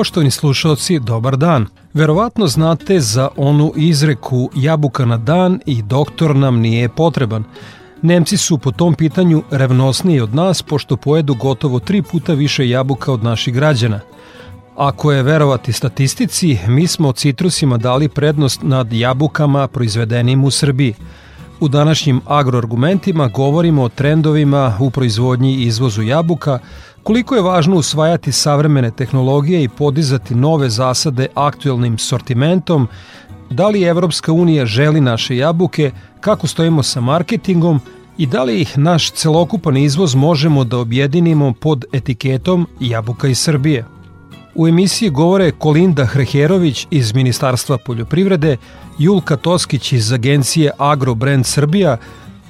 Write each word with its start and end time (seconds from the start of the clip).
Poštovani 0.00 0.30
slušalci, 0.30 0.98
dobar 0.98 1.36
dan. 1.36 1.66
Verovatno 1.94 2.46
znate 2.46 3.00
za 3.00 3.28
onu 3.36 3.72
izreku 3.76 4.50
jabuka 4.54 5.04
na 5.04 5.16
dan 5.16 5.60
i 5.66 5.82
doktor 5.82 6.36
nam 6.36 6.58
nije 6.58 6.88
potreban. 6.88 7.44
Nemci 8.02 8.36
su 8.36 8.58
po 8.58 8.72
tom 8.72 8.94
pitanju 8.94 9.42
revnosniji 9.50 10.20
od 10.20 10.34
nas 10.34 10.62
pošto 10.62 10.96
pojedu 10.96 11.34
gotovo 11.34 11.80
tri 11.80 12.02
puta 12.02 12.32
više 12.32 12.68
jabuka 12.68 13.12
od 13.12 13.24
naših 13.24 13.54
građana. 13.54 14.00
Ako 14.76 15.12
je 15.12 15.22
verovati 15.22 15.72
statistici, 15.72 16.58
mi 16.66 16.86
smo 16.86 17.12
citrusima 17.12 17.76
dali 17.76 18.08
prednost 18.08 18.62
nad 18.62 18.92
jabukama 18.92 19.68
proizvedenim 19.68 20.44
u 20.44 20.50
Srbiji. 20.50 20.94
U 21.60 21.68
današnjim 21.68 22.20
agroargumentima 22.26 23.28
govorimo 23.28 23.82
o 23.82 23.88
trendovima 23.88 24.76
u 24.80 24.90
proizvodnji 24.90 25.54
i 25.54 25.66
izvozu 25.66 26.02
jabuka, 26.02 26.58
Koliko 27.02 27.34
je 27.34 27.42
važno 27.42 27.76
usvajati 27.76 28.32
savremene 28.32 28.90
tehnologije 28.90 29.62
i 29.62 29.68
podizati 29.68 30.34
nove 30.34 30.70
zasade 30.70 31.26
aktuelnim 31.34 31.98
sortimentom, 31.98 32.88
da 33.50 33.68
li 33.68 33.82
Evropska 33.82 34.32
unija 34.32 34.66
želi 34.66 35.00
naše 35.00 35.36
jabuke, 35.36 35.90
kako 36.20 36.46
stojimo 36.46 36.82
sa 36.82 37.00
marketingom? 37.00 37.80
I 38.18 38.26
da 38.26 38.42
li 38.44 38.60
ih 38.60 38.78
naš 38.78 39.10
celokupan 39.10 39.76
izvoz 39.76 40.14
možemo 40.14 40.64
da 40.64 40.78
objedinimo 40.78 41.52
pod 41.52 41.84
etiketom 41.92 42.66
jabuka 42.80 43.28
iz 43.28 43.38
Srbije. 43.38 43.84
U 44.54 44.68
emisiji 44.68 45.10
govore 45.10 45.50
Kolinda 45.50 46.04
Hreherović 46.04 46.86
iz 46.90 47.14
Ministarstva 47.14 47.78
poljoprivrede, 47.78 48.56
Julka 48.98 49.36
Toskić 49.36 49.92
iz 49.92 50.12
agencije 50.12 50.70
Agrobrand 50.78 51.46
Srbija, 51.46 51.96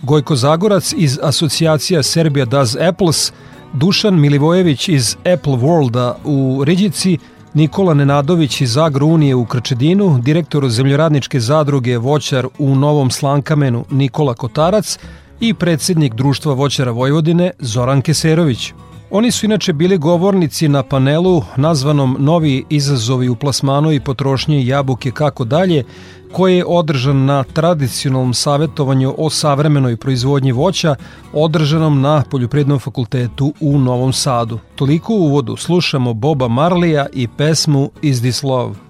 Gojko 0.03 0.37
Zagorac 0.37 0.95
iz 0.97 1.19
asocijacija 1.23 2.03
Serbia 2.03 2.45
Does 2.45 2.77
Apples– 2.77 3.33
Dušan 3.73 4.21
Milivojević 4.21 4.89
iz 4.89 5.17
Apple 5.35 5.53
Worlda 5.53 6.15
u 6.25 6.65
Riđici, 6.65 7.19
Nikola 7.55 7.95
Nenadović 7.95 8.61
iz 8.61 8.77
Agro 8.77 9.07
Unije 9.07 9.35
u 9.35 9.45
Krčedinu, 9.45 10.19
direktor 10.23 10.69
zemljoradničke 10.69 11.41
zadruge 11.41 11.99
Voćar 11.99 12.47
u 12.59 12.75
Novom 12.75 13.11
Slankamenu 13.11 13.85
Nikola 13.91 14.35
Kotarac 14.35 14.99
i 15.41 15.55
predsednik 15.55 16.15
Društva 16.15 16.55
Voćara 16.55 16.91
Vojvodine 16.91 17.51
Zoran 17.59 18.03
Keserović. 18.03 18.73
Oni 19.11 19.31
su 19.31 19.47
inače 19.47 19.73
bili 19.73 19.99
govornici 19.99 20.69
na 20.69 20.83
panelu 20.83 21.43
nazvanom 21.57 22.17
Novi 22.19 22.65
izazovi 22.69 23.29
u 23.29 23.37
plasmanu 23.37 23.93
i 23.93 24.01
potrošnji 24.01 24.67
jabuke 24.67 25.11
kako 25.11 25.45
dalje, 25.45 25.85
koji 26.33 26.57
je 26.57 26.65
održan 26.67 27.25
na 27.25 27.43
tradicionalnom 27.43 28.35
savetovanju 28.35 29.15
o 29.19 29.31
savremenoj 29.31 29.97
proizvodnji 29.97 30.53
voća, 30.53 30.95
održanom 31.33 32.01
na 32.01 32.25
Poljoprednom 32.31 32.79
fakultetu 32.79 33.53
u 33.61 33.79
Novom 33.79 34.13
Sadu. 34.13 34.59
Toliko 34.75 35.15
u 35.15 35.25
uvodu 35.25 35.57
slušamo 35.57 36.15
Boba 36.15 36.49
Marlija 36.49 37.07
i 37.13 37.29
pesmu 37.29 37.91
Is 38.03 38.21
This 38.21 38.43
Love. 38.43 38.90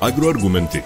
Agroargumenty. 0.00 0.82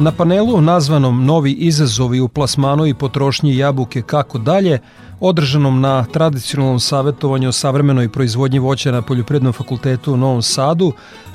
Na 0.00 0.12
panelu 0.12 0.60
nazvanom 0.60 1.24
Novi 1.24 1.52
izazovi 1.52 2.20
u 2.20 2.28
plasmanu 2.28 2.86
i 2.86 2.94
potrošnji 2.94 3.56
jabuke 3.56 4.02
kako 4.02 4.38
dalje, 4.38 4.78
održanom 5.20 5.80
na 5.80 6.04
tradicionalnom 6.04 6.80
savjetovanju 6.80 7.48
o 7.48 7.52
savremenoj 7.52 8.08
proizvodnji 8.08 8.58
voća 8.58 8.92
na 8.92 9.02
Poljoprednom 9.02 9.52
fakultetu 9.52 10.12
u 10.12 10.16
Novom 10.16 10.42
Sadu, 10.42 10.92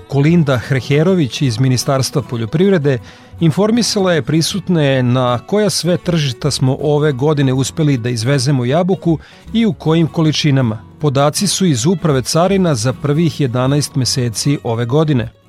Kolinda 0.07 0.57
Hreherović 0.57 1.41
iz 1.41 1.59
Ministarstva 1.59 2.21
poljoprivrede 2.21 2.99
informisala 3.39 4.13
je 4.13 4.21
prisutne 4.21 5.03
na 5.03 5.39
koja 5.39 5.69
sve 5.69 5.97
tržišta 5.97 6.51
smo 6.51 6.77
ove 6.81 7.11
godine 7.11 7.53
uspeli 7.53 7.97
da 7.97 8.09
izvezemo 8.09 8.65
jabuku 8.65 9.19
i 9.53 9.65
u 9.65 9.73
kojim 9.73 10.07
količinama. 10.07 10.79
Podaci 10.99 11.47
su 11.47 11.65
iz 11.65 11.85
Uprave 11.85 12.21
carina 12.21 12.75
za 12.75 12.93
prvih 12.93 13.41
11 13.41 13.97
meseci 13.97 14.59
ove 14.63 14.85
godine. 14.85 15.42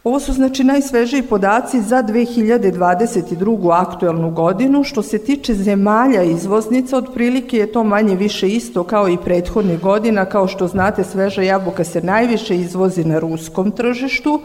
Ovo 0.05 0.21
su 0.21 0.33
znači 0.33 0.65
najsvežiji 0.65 1.23
podaci 1.23 1.81
za 1.83 2.03
2022. 2.03 3.81
aktuelnu 3.81 4.31
godinu. 4.31 4.85
Što 4.85 5.03
se 5.03 5.19
tiče 5.19 5.55
zemalja 5.55 6.23
izvoznica, 6.23 6.97
otprilike 6.97 7.57
je 7.57 7.73
to 7.73 7.85
manje 7.85 8.17
više 8.17 8.49
isto 8.49 8.85
kao 8.85 9.09
i 9.09 9.17
prethodnih 9.25 9.81
godina. 9.81 10.25
Kao 10.25 10.49
što 10.49 10.67
znate, 10.67 11.05
sveža 11.05 11.43
jabuka 11.43 11.85
se 11.85 12.03
najviše 12.03 12.57
izvozi 12.57 13.05
na 13.05 13.19
ruskom 13.19 13.71
tržištu. 13.71 14.41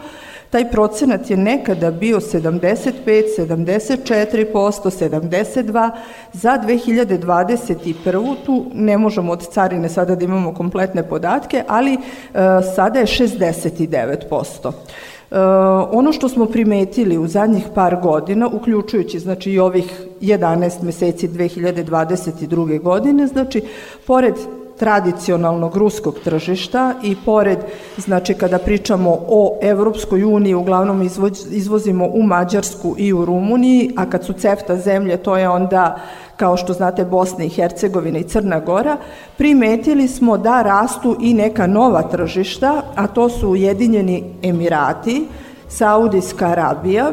Taj 0.50 0.70
procenat 0.70 1.30
je 1.30 1.36
nekada 1.36 1.90
bio 1.90 2.20
75, 2.20 2.92
74%, 3.38 4.46
72. 4.52 5.90
Za 6.32 6.58
2021. 6.66 8.34
tu 8.46 8.66
ne 8.74 8.98
možemo 8.98 9.32
od 9.32 9.48
carine 9.52 9.88
sada 9.88 10.14
da 10.14 10.24
imamo 10.24 10.54
kompletne 10.54 11.08
podatke, 11.08 11.64
ali 11.68 11.94
e, 11.94 11.98
sada 12.76 12.98
je 12.98 13.06
69%. 13.06 14.72
E, 15.30 15.38
ono 15.90 16.12
što 16.12 16.28
smo 16.28 16.46
primetili 16.46 17.18
u 17.18 17.26
zadnjih 17.26 17.64
par 17.74 17.96
godina, 18.02 18.48
uključujući 18.48 19.18
znači 19.18 19.52
i 19.52 19.58
ovih 19.58 20.06
11 20.20 20.82
meseci 20.82 21.28
2022. 21.28 22.82
godine, 22.82 23.26
znači 23.26 23.62
pored 24.06 24.34
tradicionalnog 24.80 25.76
ruskog 25.76 26.14
tržišta 26.24 26.94
i 27.02 27.16
pored, 27.24 27.58
znači 27.96 28.34
kada 28.34 28.58
pričamo 28.58 29.18
o 29.28 29.58
Evropskoj 29.62 30.24
uniji, 30.24 30.54
uglavnom 30.54 31.02
izvoz, 31.02 31.46
izvozimo 31.50 32.06
u 32.06 32.22
Mađarsku 32.22 32.94
i 32.98 33.12
u 33.12 33.24
Rumuniji, 33.24 33.90
a 33.96 34.10
kad 34.10 34.24
su 34.24 34.32
CEFTA 34.32 34.76
zemlje, 34.76 35.16
to 35.16 35.36
je 35.36 35.48
onda 35.48 36.00
kao 36.36 36.56
što 36.56 36.72
znate 36.72 37.04
Bosna 37.04 37.44
i 37.44 37.48
Hercegovina 37.48 38.18
i 38.18 38.24
Crna 38.24 38.60
Gora, 38.60 38.96
primetili 39.36 40.08
smo 40.08 40.38
da 40.38 40.62
rastu 40.62 41.16
i 41.20 41.34
neka 41.34 41.66
nova 41.66 42.02
tržišta, 42.02 42.82
a 42.94 43.06
to 43.06 43.28
su 43.28 43.48
Ujedinjeni 43.48 44.24
Emirati, 44.42 45.26
Saudijska 45.68 46.46
Arabija, 46.46 47.12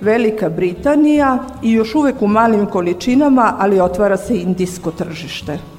Velika 0.00 0.48
Britanija 0.48 1.38
i 1.62 1.72
još 1.72 1.94
uvek 1.94 2.22
u 2.22 2.26
malim 2.26 2.66
količinama, 2.66 3.54
ali 3.58 3.80
otvara 3.80 4.16
se 4.16 4.36
indijsko 4.36 4.90
tržište. 4.90 5.77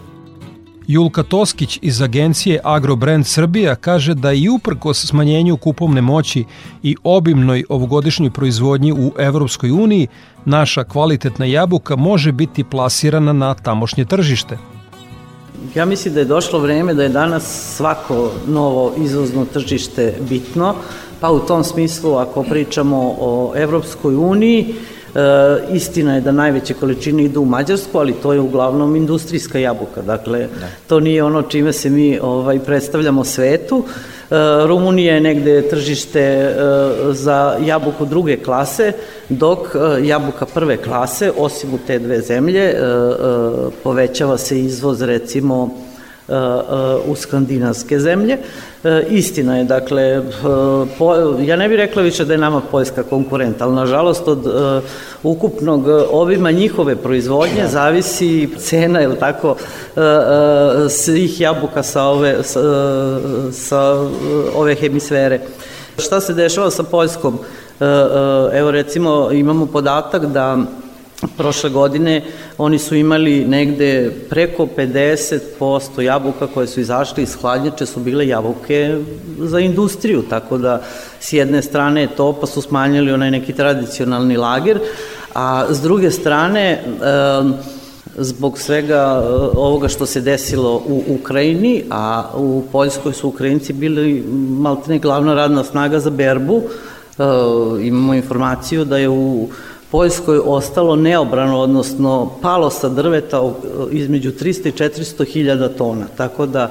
Julka 0.89 1.23
Toskić 1.23 1.79
iz 1.81 2.01
agencije 2.01 2.59
Agrobrand 2.63 3.27
Srbija 3.27 3.75
kaže 3.75 4.13
da 4.13 4.33
i 4.33 4.49
uprkos 4.49 5.05
smanjenju 5.05 5.57
kupovne 5.57 6.01
moći 6.01 6.45
i 6.83 6.95
obimnoj 7.03 7.63
ovogodišnjoj 7.69 8.31
proizvodnji 8.31 8.93
u 8.93 9.11
Evropskoj 9.19 9.71
uniji, 9.71 10.07
naša 10.45 10.83
kvalitetna 10.83 11.45
jabuka 11.45 11.95
može 11.95 12.31
biti 12.31 12.63
plasirana 12.63 13.33
na 13.33 13.53
tamošnje 13.53 14.05
tržište. 14.05 14.57
Ja 15.75 15.85
mislim 15.85 16.13
da 16.13 16.19
je 16.19 16.25
došlo 16.25 16.59
vreme 16.59 16.93
da 16.93 17.03
je 17.03 17.09
danas 17.09 17.75
svako 17.75 18.31
novo 18.47 18.93
izvozno 18.97 19.45
tržište 19.45 20.13
bitno, 20.29 20.75
pa 21.19 21.31
u 21.31 21.39
tom 21.39 21.63
smislu 21.63 22.15
ako 22.15 22.43
pričamo 22.43 23.15
o 23.19 23.53
Evropskoj 23.55 24.15
uniji, 24.15 24.75
E, 25.15 25.19
istina 25.73 26.15
je 26.15 26.21
da 26.21 26.31
najveće 26.31 26.73
količine 26.73 27.23
idu 27.23 27.41
u 27.41 27.45
Mađarsku, 27.45 27.97
ali 27.97 28.13
to 28.13 28.33
je 28.33 28.39
uglavnom 28.39 28.95
industrijska 28.95 29.59
jabuka. 29.59 30.01
Dakle, 30.01 30.39
da. 30.39 30.67
to 30.87 30.99
nije 30.99 31.23
ono 31.23 31.41
čime 31.41 31.73
se 31.73 31.89
mi 31.89 32.19
ovaj 32.21 32.59
predstavljamo 32.59 33.23
svetu. 33.23 33.83
E, 33.85 34.35
Rumunija 34.67 35.13
je 35.13 35.21
negde 35.21 35.69
tržište 35.69 36.21
e, 36.21 36.53
za 37.11 37.57
jabuku 37.65 38.05
druge 38.05 38.37
klase, 38.37 38.91
dok 39.29 39.59
e, 39.75 40.07
jabuka 40.07 40.45
prve 40.45 40.77
klase, 40.77 41.31
osim 41.37 41.73
u 41.73 41.77
te 41.87 41.99
dve 41.99 42.21
zemlje, 42.21 42.63
e, 42.63 42.73
e, 42.73 42.75
povećava 43.83 44.37
se 44.37 44.59
izvoz 44.59 45.01
recimo 45.01 45.88
u 47.05 47.15
skandinavske 47.15 47.99
zemlje. 47.99 48.37
Istina 49.09 49.57
je, 49.57 49.63
dakle, 49.63 50.21
po, 50.97 51.15
ja 51.41 51.55
ne 51.55 51.69
bih 51.69 51.77
rekla 51.77 52.01
više 52.01 52.25
da 52.25 52.33
je 52.33 52.39
nama 52.39 52.61
Poljska 52.71 53.03
konkurent, 53.03 53.61
ali 53.61 53.75
nažalost 53.75 54.27
od 54.27 54.47
ukupnog 55.23 55.87
obima 56.11 56.51
njihove 56.51 56.95
proizvodnje 56.95 57.67
zavisi 57.67 58.49
cena, 58.57 59.01
ili 59.01 59.15
tako, 59.19 59.55
svih 60.89 61.41
jabuka 61.41 61.83
sa 61.83 62.03
ove, 62.03 62.43
sa, 62.43 62.59
sa 63.51 64.07
ove 64.55 64.75
hemisfere. 64.75 65.39
Šta 65.97 66.21
se 66.21 66.33
dešava 66.33 66.71
sa 66.71 66.83
Poljskom? 66.83 67.39
Evo 68.53 68.71
recimo 68.71 69.29
imamo 69.31 69.65
podatak 69.65 70.25
da 70.25 70.57
Prošle 71.37 71.69
godine 71.69 72.23
oni 72.57 72.79
su 72.79 72.95
imali 72.95 73.45
negde 73.45 74.11
preko 74.29 74.67
50% 74.77 76.01
jabuka 76.01 76.47
koje 76.47 76.67
su 76.67 76.79
izašle 76.79 77.23
iz 77.23 77.35
hladnjače 77.35 77.85
su 77.85 77.99
bile 77.99 78.27
jabuke 78.27 78.97
za 79.39 79.59
industriju, 79.59 80.23
tako 80.29 80.57
da 80.57 80.81
s 81.19 81.33
jedne 81.33 81.61
strane 81.61 82.07
to 82.17 82.33
pa 82.33 82.47
su 82.47 82.61
smanjili 82.61 83.11
onaj 83.11 83.31
neki 83.31 83.53
tradicionalni 83.53 84.37
lager, 84.37 84.79
a 85.35 85.65
s 85.69 85.81
druge 85.81 86.11
strane 86.11 86.83
zbog 88.17 88.59
svega 88.59 89.23
ovoga 89.55 89.87
što 89.87 90.05
se 90.05 90.21
desilo 90.21 90.83
u 90.87 91.03
Ukrajini, 91.07 91.83
a 91.89 92.23
u 92.35 92.63
Poljskoj 92.71 93.13
su 93.13 93.27
Ukrajinci 93.27 93.73
bili 93.73 94.23
maltene 94.59 94.99
glavna 94.99 95.33
radna 95.33 95.63
snaga 95.63 95.99
za 95.99 96.09
berbu, 96.09 96.61
imamo 97.81 98.13
informaciju 98.13 98.85
da 98.85 98.97
je 98.97 99.09
u 99.09 99.49
Poljskoj 99.91 100.41
ostalo 100.45 100.95
neobrano, 100.95 101.59
odnosno 101.59 102.31
palo 102.41 102.69
sa 102.69 102.89
drveta 102.89 103.41
između 103.91 104.31
300 104.31 104.67
i 104.67 104.71
400 104.71 105.25
hiljada 105.25 105.69
tona, 105.69 106.05
tako 106.17 106.45
da 106.45 106.63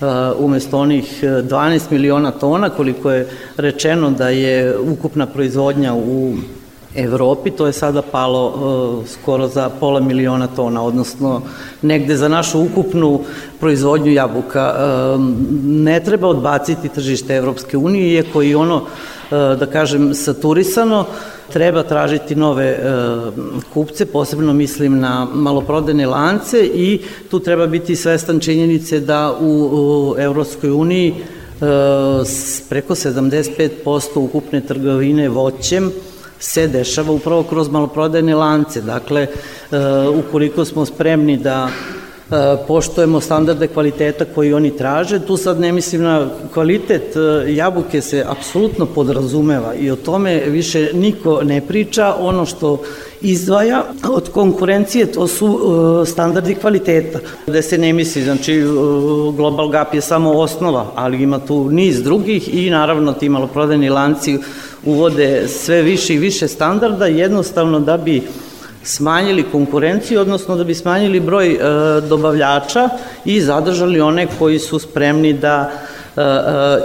uh, 0.00 0.06
umesto 0.38 0.78
onih 0.78 1.22
12 1.22 1.80
miliona 1.90 2.30
tona 2.30 2.70
koliko 2.70 3.10
je 3.10 3.28
rečeno 3.56 4.10
da 4.10 4.28
je 4.28 4.78
ukupna 4.78 5.26
proizvodnja 5.26 5.94
u 5.94 6.34
Evropi, 6.94 7.50
to 7.50 7.66
je 7.66 7.72
sada 7.72 8.02
palo 8.02 8.46
uh, 8.48 9.08
skoro 9.08 9.48
za 9.48 9.70
pola 9.80 10.00
miliona 10.00 10.46
tona, 10.46 10.82
odnosno 10.82 11.42
negde 11.82 12.16
za 12.16 12.28
našu 12.28 12.60
ukupnu 12.60 13.20
proizvodnju 13.60 14.12
jabuka. 14.12 14.74
Uh, 14.74 15.20
ne 15.64 16.00
treba 16.00 16.28
odbaciti 16.28 16.88
tržište 16.88 17.36
Evropske 17.36 17.76
unije, 17.76 18.12
iako 18.12 18.42
i 18.42 18.54
ono, 18.54 18.76
uh, 18.76 19.58
da 19.58 19.66
kažem, 19.66 20.14
saturisano, 20.14 21.04
treba 21.52 21.82
tražiti 21.82 22.34
nove 22.34 22.64
e, 22.64 22.78
kupce, 23.74 24.06
posebno 24.06 24.52
mislim 24.52 25.00
na 25.00 25.26
maloprodajne 25.34 26.06
lance 26.06 26.58
i 26.74 27.00
tu 27.30 27.40
treba 27.40 27.66
biti 27.66 27.96
svestan 27.96 28.40
činjenice 28.40 29.00
da 29.00 29.36
u, 29.40 29.70
u 29.72 30.14
Evropskoj 30.18 30.70
uniji 30.70 31.08
e, 31.10 31.14
preko 32.68 32.94
75% 32.94 33.68
ukupne 34.14 34.60
trgovine 34.60 35.28
voćem 35.28 35.92
se 36.38 36.68
dešava 36.68 37.12
upravo 37.12 37.42
kroz 37.42 37.68
maloprodajne 37.70 38.34
lance. 38.34 38.80
Dakle, 38.80 39.20
e, 39.22 39.28
ukoliko 40.08 40.64
smo 40.64 40.86
spremni 40.86 41.36
da 41.36 41.70
poštojemo 42.66 43.20
standarde 43.20 43.66
kvaliteta 43.66 44.24
koji 44.24 44.52
oni 44.52 44.76
traže. 44.76 45.18
Tu 45.18 45.36
sad 45.36 45.60
ne 45.60 45.72
mislim 45.72 46.02
na 46.02 46.28
kvalitet 46.54 47.16
e, 47.16 47.54
jabuke 47.54 48.00
se 48.00 48.24
apsolutno 48.28 48.86
podrazumeva 48.86 49.74
i 49.74 49.90
o 49.90 49.96
tome 49.96 50.42
više 50.46 50.90
niko 50.94 51.42
ne 51.42 51.60
priča. 51.60 52.14
Ono 52.18 52.46
što 52.46 52.82
izdvaja 53.20 53.84
od 54.10 54.28
konkurencije 54.30 55.12
to 55.12 55.26
su 55.26 55.60
e, 56.02 56.06
standardi 56.06 56.54
kvaliteta. 56.54 57.18
Da 57.46 57.62
se 57.62 57.78
ne 57.78 57.92
misli, 57.92 58.22
znači 58.22 58.62
Global 59.36 59.68
Gap 59.68 59.94
je 59.94 60.00
samo 60.00 60.32
osnova, 60.32 60.86
ali 60.94 61.22
ima 61.22 61.38
tu 61.38 61.70
niz 61.70 62.02
drugih 62.02 62.54
i 62.54 62.70
naravno 62.70 63.12
ti 63.12 63.28
maloprodajni 63.28 63.88
lanci 63.88 64.38
uvode 64.84 65.48
sve 65.48 65.82
više 65.82 66.14
i 66.14 66.18
više 66.18 66.48
standarda 66.48 67.06
jednostavno 67.06 67.80
da 67.80 67.96
bi 67.96 68.22
smanjili 68.88 69.44
konkurenciju, 69.52 70.20
odnosno 70.20 70.56
da 70.56 70.64
bi 70.64 70.74
smanjili 70.74 71.20
broj 71.20 71.52
e, 71.52 71.58
dobavljača 72.00 72.88
i 73.24 73.40
zadržali 73.40 74.00
one 74.00 74.26
koji 74.38 74.58
su 74.58 74.78
spremni 74.78 75.32
da 75.32 75.70
e, 76.16 76.20
e, 76.20 76.24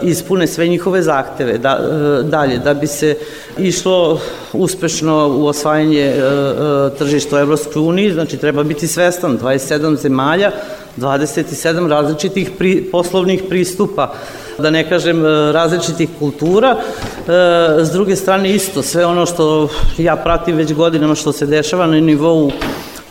ispune 0.01 0.47
sve 0.47 0.67
njihove 0.67 1.01
zahteve. 1.01 1.57
Da, 1.57 1.79
e, 1.79 2.23
dalje, 2.23 2.57
da 2.57 2.73
bi 2.73 2.87
se 2.87 3.15
išlo 3.57 4.19
uspešno 4.53 5.35
u 5.37 5.47
osvajanje 5.47 6.01
e, 6.01 6.11
e, 6.11 6.89
tržišta 6.97 7.35
u 7.35 7.39
Evropskoj 7.39 7.81
uniji, 7.81 8.11
znači 8.11 8.37
treba 8.37 8.63
biti 8.63 8.87
svestan 8.87 9.39
27 9.39 9.97
zemalja, 10.01 10.51
27 10.97 11.87
različitih 11.87 12.51
pri, 12.57 12.89
poslovnih 12.91 13.43
pristupa 13.49 14.13
da 14.57 14.69
ne 14.69 14.89
kažem 14.89 15.25
e, 15.25 15.51
različitih 15.51 16.09
kultura. 16.19 16.75
E, 16.77 17.85
s 17.85 17.91
druge 17.91 18.15
strane 18.15 18.51
isto, 18.51 18.81
sve 18.81 19.05
ono 19.05 19.25
što 19.25 19.69
ja 19.97 20.15
pratim 20.15 20.55
već 20.55 20.73
godinama 20.73 21.15
što 21.15 21.31
se 21.31 21.45
dešava 21.45 21.87
na 21.87 21.99
nivou 21.99 22.51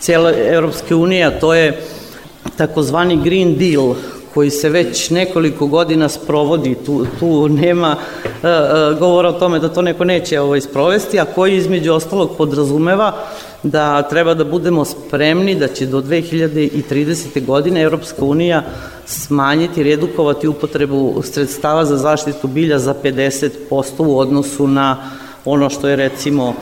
cijele 0.01 0.35
Evropske 0.49 0.95
unije, 0.95 1.25
a 1.25 1.41
to 1.41 1.55
je 1.55 1.83
takozvani 2.57 3.23
Green 3.25 3.59
Deal, 3.59 3.95
koji 4.35 4.51
se 4.51 4.69
već 4.69 5.11
nekoliko 5.11 5.67
godina 5.67 6.09
sprovodi, 6.09 6.75
tu, 6.87 7.07
tu 7.21 7.49
nema 7.49 7.97
e, 8.25 8.49
e, 8.49 8.95
govora 8.99 9.29
o 9.29 9.33
tome 9.33 9.59
da 9.59 9.69
to 9.69 9.83
neko 9.83 10.05
neće 10.05 10.41
ovaj, 10.41 10.61
sprovesti, 10.61 11.21
a 11.21 11.25
koji 11.25 11.57
između 11.57 11.93
ostalog 11.93 12.37
podrazumeva 12.37 13.13
da 13.63 14.03
treba 14.03 14.35
da 14.35 14.45
budemo 14.45 14.85
spremni 14.85 15.55
da 15.55 15.69
će 15.69 15.87
do 15.87 16.01
2030. 16.01 17.45
godine 17.47 17.83
Evropska 17.83 18.25
unija 18.25 18.63
smanjiti 19.07 19.81
i 19.81 19.85
redukovati 19.85 20.49
upotrebu 20.49 21.23
sredstava 21.23 21.85
za 21.85 21.97
zaštitu 21.97 22.49
bilja 22.49 22.79
za 22.79 22.95
50% 23.05 23.49
u 23.99 24.19
odnosu 24.19 24.67
na 24.67 25.11
ono 25.45 25.71
što 25.71 25.89
je 25.89 25.97
recimo 25.97 26.55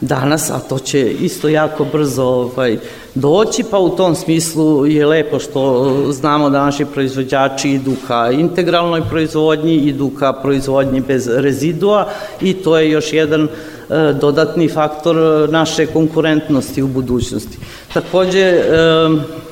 danas, 0.00 0.50
a 0.50 0.58
to 0.58 0.78
će 0.78 1.10
isto 1.10 1.48
jako 1.48 1.84
brzo 1.92 2.24
ovaj, 2.24 2.78
doći, 3.14 3.64
pa 3.70 3.78
u 3.78 3.96
tom 3.96 4.14
smislu 4.14 4.86
je 4.86 5.06
lepo 5.06 5.38
što 5.38 5.92
znamo 6.12 6.50
da 6.50 6.64
naši 6.64 6.84
proizvođači 6.84 7.70
idu 7.70 7.92
ka 8.06 8.30
integralnoj 8.30 9.02
proizvodnji, 9.10 9.74
idu 9.74 10.10
ka 10.18 10.32
proizvodnji 10.32 11.00
bez 11.00 11.28
rezidua 11.28 12.08
i 12.40 12.54
to 12.54 12.78
je 12.78 12.90
još 12.90 13.12
jedan 13.12 13.48
dodatni 14.20 14.68
faktor 14.68 15.16
naše 15.50 15.86
konkurentnosti 15.86 16.82
u 16.82 16.86
budućnosti. 16.86 17.58
Takođe, 17.94 18.40
e, 18.40 18.64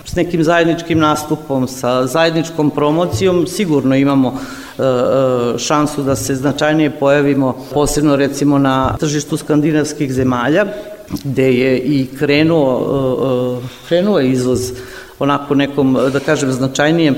s 0.04 0.14
nekim 0.16 0.44
zajedničkim 0.44 0.98
nastupom, 0.98 1.68
sa 1.68 2.06
zajedničkom 2.06 2.70
promocijom, 2.70 3.46
sigurno 3.46 3.96
imamo 3.96 4.28
e, 4.28 4.82
e, 4.82 5.58
šansu 5.58 6.02
da 6.02 6.16
se 6.16 6.34
značajnije 6.34 6.90
pojavimo, 6.90 7.56
posebno 7.74 8.16
recimo 8.16 8.58
na 8.58 8.96
tržištu 8.96 9.36
skandinavskih 9.36 10.12
zemalja, 10.12 10.66
gde 11.24 11.52
je 11.52 11.78
i 11.78 12.06
krenuo, 12.18 13.60
e, 13.62 13.66
krenuo 13.88 14.20
izvoz 14.20 14.72
onako 15.18 15.54
nekom, 15.54 15.98
da 16.12 16.20
kažem, 16.20 16.52
značajnijem 16.52 17.16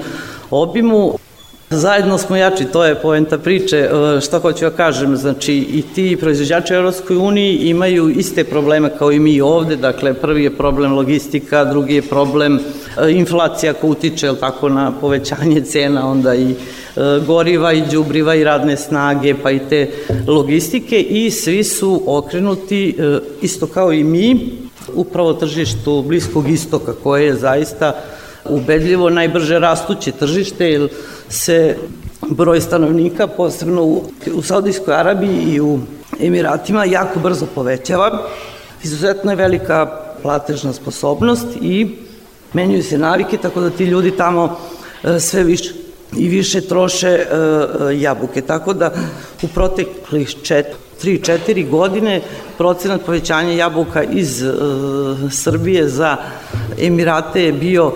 obimu. 0.50 1.18
Zajedno 1.70 2.18
smo 2.18 2.36
jači, 2.36 2.64
to 2.64 2.84
je 2.84 2.94
poenta 2.94 3.38
priče. 3.38 3.78
E, 3.78 4.20
šta 4.20 4.38
hoću 4.38 4.64
ja 4.64 4.70
kažem, 4.70 5.16
znači 5.16 5.54
i 5.54 5.82
ti 5.94 6.16
proizvođači 6.20 6.72
u 6.72 6.76
Europskoj 6.76 7.16
uniji 7.16 7.56
imaju 7.56 8.08
iste 8.08 8.44
probleme 8.44 8.90
kao 8.98 9.12
i 9.12 9.18
mi 9.18 9.40
ovde, 9.40 9.76
dakle 9.76 10.14
prvi 10.14 10.44
je 10.44 10.56
problem 10.56 10.92
logistika, 10.92 11.64
drugi 11.64 11.94
je 11.94 12.02
problem 12.02 12.56
e, 12.56 12.60
inflacija 13.10 13.72
ko 13.72 13.88
utiče 13.88 14.32
tako, 14.40 14.68
na 14.68 14.92
povećanje 15.00 15.60
cena, 15.72 16.10
onda 16.10 16.34
i 16.34 16.50
e, 16.50 16.54
goriva 17.26 17.72
i 17.72 17.82
đubriva 17.90 18.34
i 18.34 18.44
radne 18.44 18.76
snage, 18.76 19.34
pa 19.42 19.50
i 19.50 19.58
te 19.58 19.90
logistike 20.26 21.00
i 21.00 21.30
svi 21.30 21.64
su 21.64 22.02
okrenuti, 22.06 22.96
isto 23.42 23.66
kao 23.66 23.92
i 23.92 24.04
mi, 24.04 24.50
upravo 24.94 25.32
tržištu 25.32 26.02
Bliskog 26.02 26.48
istoka 26.48 26.92
koje 26.92 27.26
je 27.26 27.34
zaista 27.34 27.92
ubedljivo 28.44 29.10
najbrže 29.10 29.58
rastuće 29.58 30.12
tržište, 30.12 30.70
jer 30.70 30.88
se 31.28 31.76
broj 32.30 32.60
stanovnika, 32.60 33.26
posebno 33.26 33.82
u, 33.82 34.02
u 34.34 34.42
Saudijskoj 34.42 34.94
Arabiji 34.94 35.54
i 35.54 35.60
u 35.60 35.78
Emiratima, 36.20 36.84
jako 36.84 37.20
brzo 37.20 37.46
povećava. 37.54 38.28
Izuzetno 38.82 39.32
je 39.32 39.36
velika 39.36 39.86
platežna 40.22 40.72
sposobnost 40.72 41.46
i 41.62 41.96
menjuju 42.52 42.82
se 42.82 42.98
navike, 42.98 43.36
tako 43.36 43.60
da 43.60 43.70
ti 43.70 43.84
ljudi 43.84 44.10
tamo 44.10 44.58
e, 45.04 45.20
sve 45.20 45.44
više 45.44 45.74
i 46.16 46.28
više 46.28 46.60
troše 46.60 47.08
e, 47.08 47.24
e, 47.24 48.00
jabuke. 48.00 48.40
Tako 48.40 48.72
da 48.72 48.92
u 49.42 49.48
proteklih 49.48 50.28
3-4 51.02 51.70
godine 51.70 52.20
procenat 52.58 53.00
povećanja 53.06 53.52
jabuka 53.52 54.02
iz 54.02 54.44
Srbije 55.30 55.88
za 55.88 56.16
Emirate 56.80 57.42
je 57.42 57.52
bio 57.52 57.92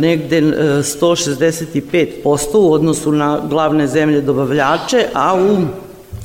negde 0.00 0.40
165% 0.40 2.54
e, 2.54 2.58
u 2.58 2.72
odnosu 2.72 3.12
na 3.12 3.40
glavne 3.48 3.86
zemlje 3.86 4.20
dobavljače, 4.20 5.06
a 5.14 5.34
u 5.34 5.56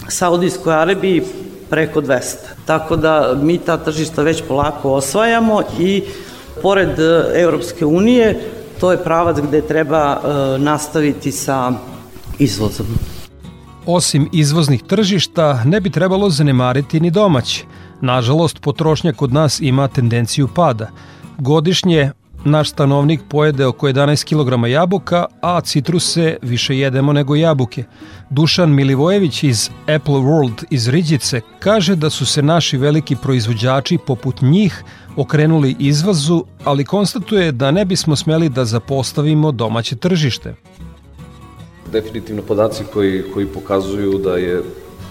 Saudijskoj 0.08 0.74
Arabiji 0.74 1.24
preko 1.70 2.02
200. 2.02 2.36
Tako 2.66 2.96
da 2.96 3.38
mi 3.42 3.58
ta 3.58 3.78
tržišta 3.78 4.22
već 4.22 4.44
polako 4.48 4.92
osvajamo 4.92 5.62
i 5.80 6.04
pored 6.62 7.00
e, 7.00 7.32
Evropske 7.36 7.86
unije 7.86 8.40
to 8.80 8.92
je 8.92 9.04
pravac 9.04 9.38
gde 9.48 9.62
treba 9.62 10.22
nastaviti 10.58 11.32
sa 11.32 11.72
izvozom. 12.40 12.86
Osim 13.86 14.30
izvoznih 14.34 14.84
tržišta, 14.84 15.62
ne 15.66 15.82
bi 15.82 15.90
trebalo 15.90 16.30
zanemariti 16.30 17.00
ni 17.00 17.12
domaće. 17.12 17.64
Nažalost, 18.02 18.60
potrošnja 18.60 19.14
kod 19.14 19.34
nas 19.34 19.62
ima 19.62 19.88
tendenciju 19.88 20.48
pada. 20.56 20.90
Godišnje 21.38 22.12
naš 22.46 22.70
stanovnik 22.70 23.22
pojede 23.30 23.66
oko 23.66 23.88
11 23.88 24.26
kg 24.26 24.68
jabuka, 24.70 25.26
a 25.42 25.62
citruse 25.62 26.38
više 26.42 26.78
jedemo 26.78 27.14
nego 27.14 27.36
jabuke. 27.36 27.84
Dušan 28.30 28.74
Milivojević 28.74 29.44
iz 29.44 29.70
Apple 29.82 30.14
World 30.14 30.64
iz 30.70 30.88
Riđice 30.88 31.42
kaže 31.60 31.96
da 31.96 32.10
su 32.10 32.26
se 32.26 32.42
naši 32.42 32.78
veliki 32.78 33.16
proizvođači 33.16 33.98
poput 34.08 34.42
njih 34.42 34.84
okrenuli 35.16 35.76
izvazu, 35.80 36.44
ali 36.64 36.86
konstatuje 36.86 37.52
da 37.52 37.72
ne 37.72 37.86
bismo 37.86 38.16
smeli 38.16 38.50
da 38.50 38.66
zapostavimo 38.66 39.52
domaće 39.52 39.96
tržište. 39.96 40.56
Definitivno 41.92 42.42
podaci 42.42 42.84
koji, 42.94 43.24
koji 43.34 43.46
pokazuju 43.46 44.18
da 44.18 44.38
je 44.38 44.62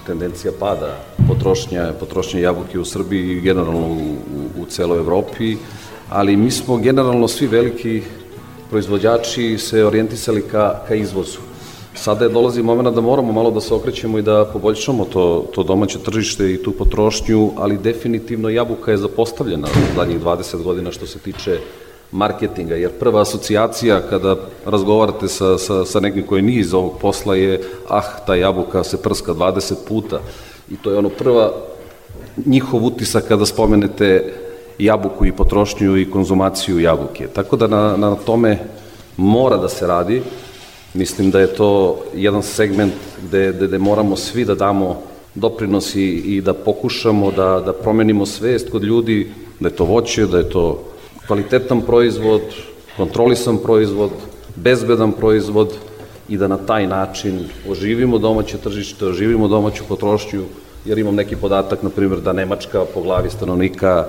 tendencija 0.06 0.52
pada 0.60 0.98
potrošnja, 1.28 1.92
potrošnja 2.00 2.40
jabuke 2.40 2.78
u 2.78 2.84
Srbiji 2.84 3.36
i 3.36 3.40
generalno 3.40 3.86
u, 3.86 4.16
u, 4.36 4.62
u 4.62 4.66
celoj 4.66 4.98
Evropi, 4.98 5.56
ali 6.11 6.37
mi 6.37 6.50
smo 6.50 6.76
generalno 6.76 7.28
svi 7.28 7.46
veliki 7.46 8.02
proizvođači 8.70 9.58
se 9.58 9.84
orijentisali 9.84 10.42
ka, 10.42 10.80
ka 10.88 10.94
izvozu. 10.94 11.38
Sada 11.94 12.25
je 12.25 12.30
dolazi 12.30 12.62
moment 12.62 12.94
da 12.94 13.00
moramo 13.00 13.32
malo 13.32 13.50
da 13.50 13.61
se 13.61 13.75
okrećemo 13.75 14.18
i 14.18 14.23
da 14.23 14.44
poboljšamo 14.52 15.04
to, 15.04 15.46
to 15.54 15.62
domaće 15.62 15.99
tržište 15.99 16.52
i 16.52 16.62
tu 16.62 16.73
potrošnju, 16.73 17.52
ali 17.56 17.78
definitivno 17.78 18.49
jabuka 18.49 18.90
je 18.90 18.96
zapostavljena 18.96 19.68
u 19.68 19.96
zadnjih 19.96 20.20
20 20.20 20.62
godina 20.62 20.92
što 20.92 21.06
se 21.06 21.18
tiče 21.18 21.58
marketinga, 22.12 22.75
jer 22.75 22.90
prva 22.90 23.23
asocijacija 23.23 24.00
kada 24.11 24.37
razgovarate 24.66 25.28
sa, 25.28 25.58
sa, 25.58 25.84
sa 25.84 26.00
nekim 26.00 26.26
koji 26.26 26.42
nije 26.42 26.61
iz 26.61 26.75
ovog 26.75 26.99
posla 27.00 27.37
je 27.37 27.61
ah, 27.88 28.25
ta 28.26 28.34
jabuka 28.34 28.84
se 28.84 29.02
prska 29.02 29.32
20 29.32 29.75
puta 29.88 30.20
i 30.70 30.76
to 30.76 30.90
je 30.90 30.99
ono 30.99 31.08
prva 31.08 31.52
njihov 32.46 32.84
utisak 32.84 33.28
kada 33.28 33.46
spomenete 33.46 34.32
jabuku 34.78 35.26
i 35.26 35.32
potrošnju 35.32 35.96
i 35.96 36.10
konzumaciju 36.10 36.80
jabuke. 36.80 37.26
Tako 37.26 37.56
da 37.56 37.66
na, 37.66 37.96
na 37.96 38.14
tome 38.14 38.58
mora 39.16 39.56
da 39.56 39.68
se 39.68 39.86
radi. 39.86 40.22
Mislim 40.94 41.30
da 41.30 41.40
je 41.40 41.54
to 41.54 41.98
jedan 42.14 42.42
segment 42.42 42.94
gde, 43.26 43.52
gde, 43.52 43.66
gde 43.66 43.78
moramo 43.78 44.16
svi 44.16 44.44
da 44.44 44.54
damo 44.54 45.02
doprinos 45.34 45.94
i, 45.94 46.04
i 46.04 46.40
da 46.40 46.54
pokušamo 46.54 47.30
da, 47.30 47.62
da 47.66 47.72
promenimo 47.72 48.26
svest 48.26 48.70
kod 48.70 48.84
ljudi 48.84 49.32
da 49.60 49.68
je 49.68 49.76
to 49.76 49.84
voće, 49.84 50.26
da 50.26 50.38
je 50.38 50.48
to 50.48 50.84
kvalitetan 51.26 51.80
proizvod, 51.80 52.42
kontrolisan 52.96 53.58
proizvod, 53.58 54.10
bezbedan 54.56 55.12
proizvod 55.12 55.72
i 56.28 56.36
da 56.36 56.48
na 56.48 56.56
taj 56.56 56.86
način 56.86 57.40
oživimo 57.68 58.18
domaće 58.18 58.58
tržište, 58.58 59.06
oživimo 59.06 59.48
domaću 59.48 59.84
potrošnju, 59.88 60.44
jer 60.84 60.98
imam 60.98 61.14
neki 61.14 61.36
podatak, 61.36 61.82
na 61.82 61.90
primjer, 61.90 62.20
da 62.20 62.32
Nemačka 62.32 62.84
po 62.94 63.02
glavi 63.02 63.30
stanovnika 63.30 64.06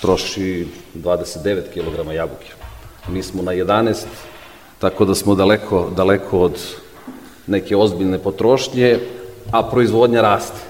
troši 0.00 0.66
29 0.94 1.62
kg 1.74 2.12
jabuke. 2.14 2.52
Mi 3.08 3.22
smo 3.22 3.42
na 3.42 3.52
11, 3.52 4.04
tako 4.78 5.04
da 5.04 5.14
smo 5.14 5.34
daleko, 5.34 5.90
daleko 5.96 6.40
od 6.40 6.60
neke 7.46 7.76
ozbiljne 7.76 8.18
potrošnje, 8.18 8.98
a 9.52 9.62
proizvodnja 9.62 10.20
raste. 10.20 10.60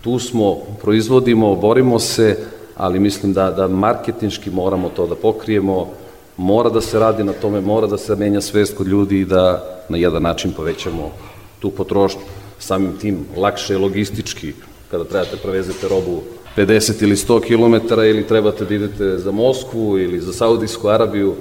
Tu 0.00 0.18
smo, 0.18 0.56
proizvodimo, 0.82 1.54
borimo 1.54 1.98
se, 1.98 2.38
ali 2.76 3.00
mislim 3.00 3.32
da, 3.32 3.50
da 3.50 3.68
marketinški 3.68 4.50
moramo 4.50 4.88
to 4.88 5.06
da 5.06 5.14
pokrijemo, 5.14 5.88
mora 6.36 6.70
da 6.70 6.80
se 6.80 6.98
radi 6.98 7.24
na 7.24 7.32
tome, 7.32 7.60
mora 7.60 7.86
da 7.86 7.98
se 7.98 8.16
menja 8.16 8.40
svest 8.40 8.76
kod 8.76 8.86
ljudi 8.86 9.20
i 9.20 9.24
da 9.24 9.64
na 9.88 9.98
jedan 9.98 10.22
način 10.22 10.52
povećamo 10.52 11.10
tu 11.58 11.70
potrošnju. 11.70 12.20
Samim 12.58 12.98
tim 12.98 13.26
lakše 13.36 13.72
je 13.74 13.78
logistički 13.78 14.52
kada 14.90 15.04
trebate 15.04 15.36
prevezete 15.36 15.88
robu 15.88 16.22
50 16.56 17.02
ili 17.02 17.16
100 17.16 17.40
km 17.40 18.00
ili 18.00 18.26
trebate 18.26 18.64
da 18.64 18.74
idete 18.74 19.18
za 19.18 19.32
Moskvu 19.32 19.98
ili 19.98 20.20
za 20.20 20.32
Saudijsku 20.32 20.88
Arabiju, 20.88 21.34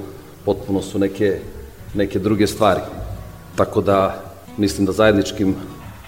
potpuno 0.45 0.82
su 0.82 0.99
neke, 0.99 1.39
neke 1.93 2.19
druge 2.19 2.47
stvari. 2.47 2.82
Tako 3.56 3.82
da 3.82 4.23
mislim 4.58 4.86
da 4.86 4.91
zajedničkim 4.91 5.56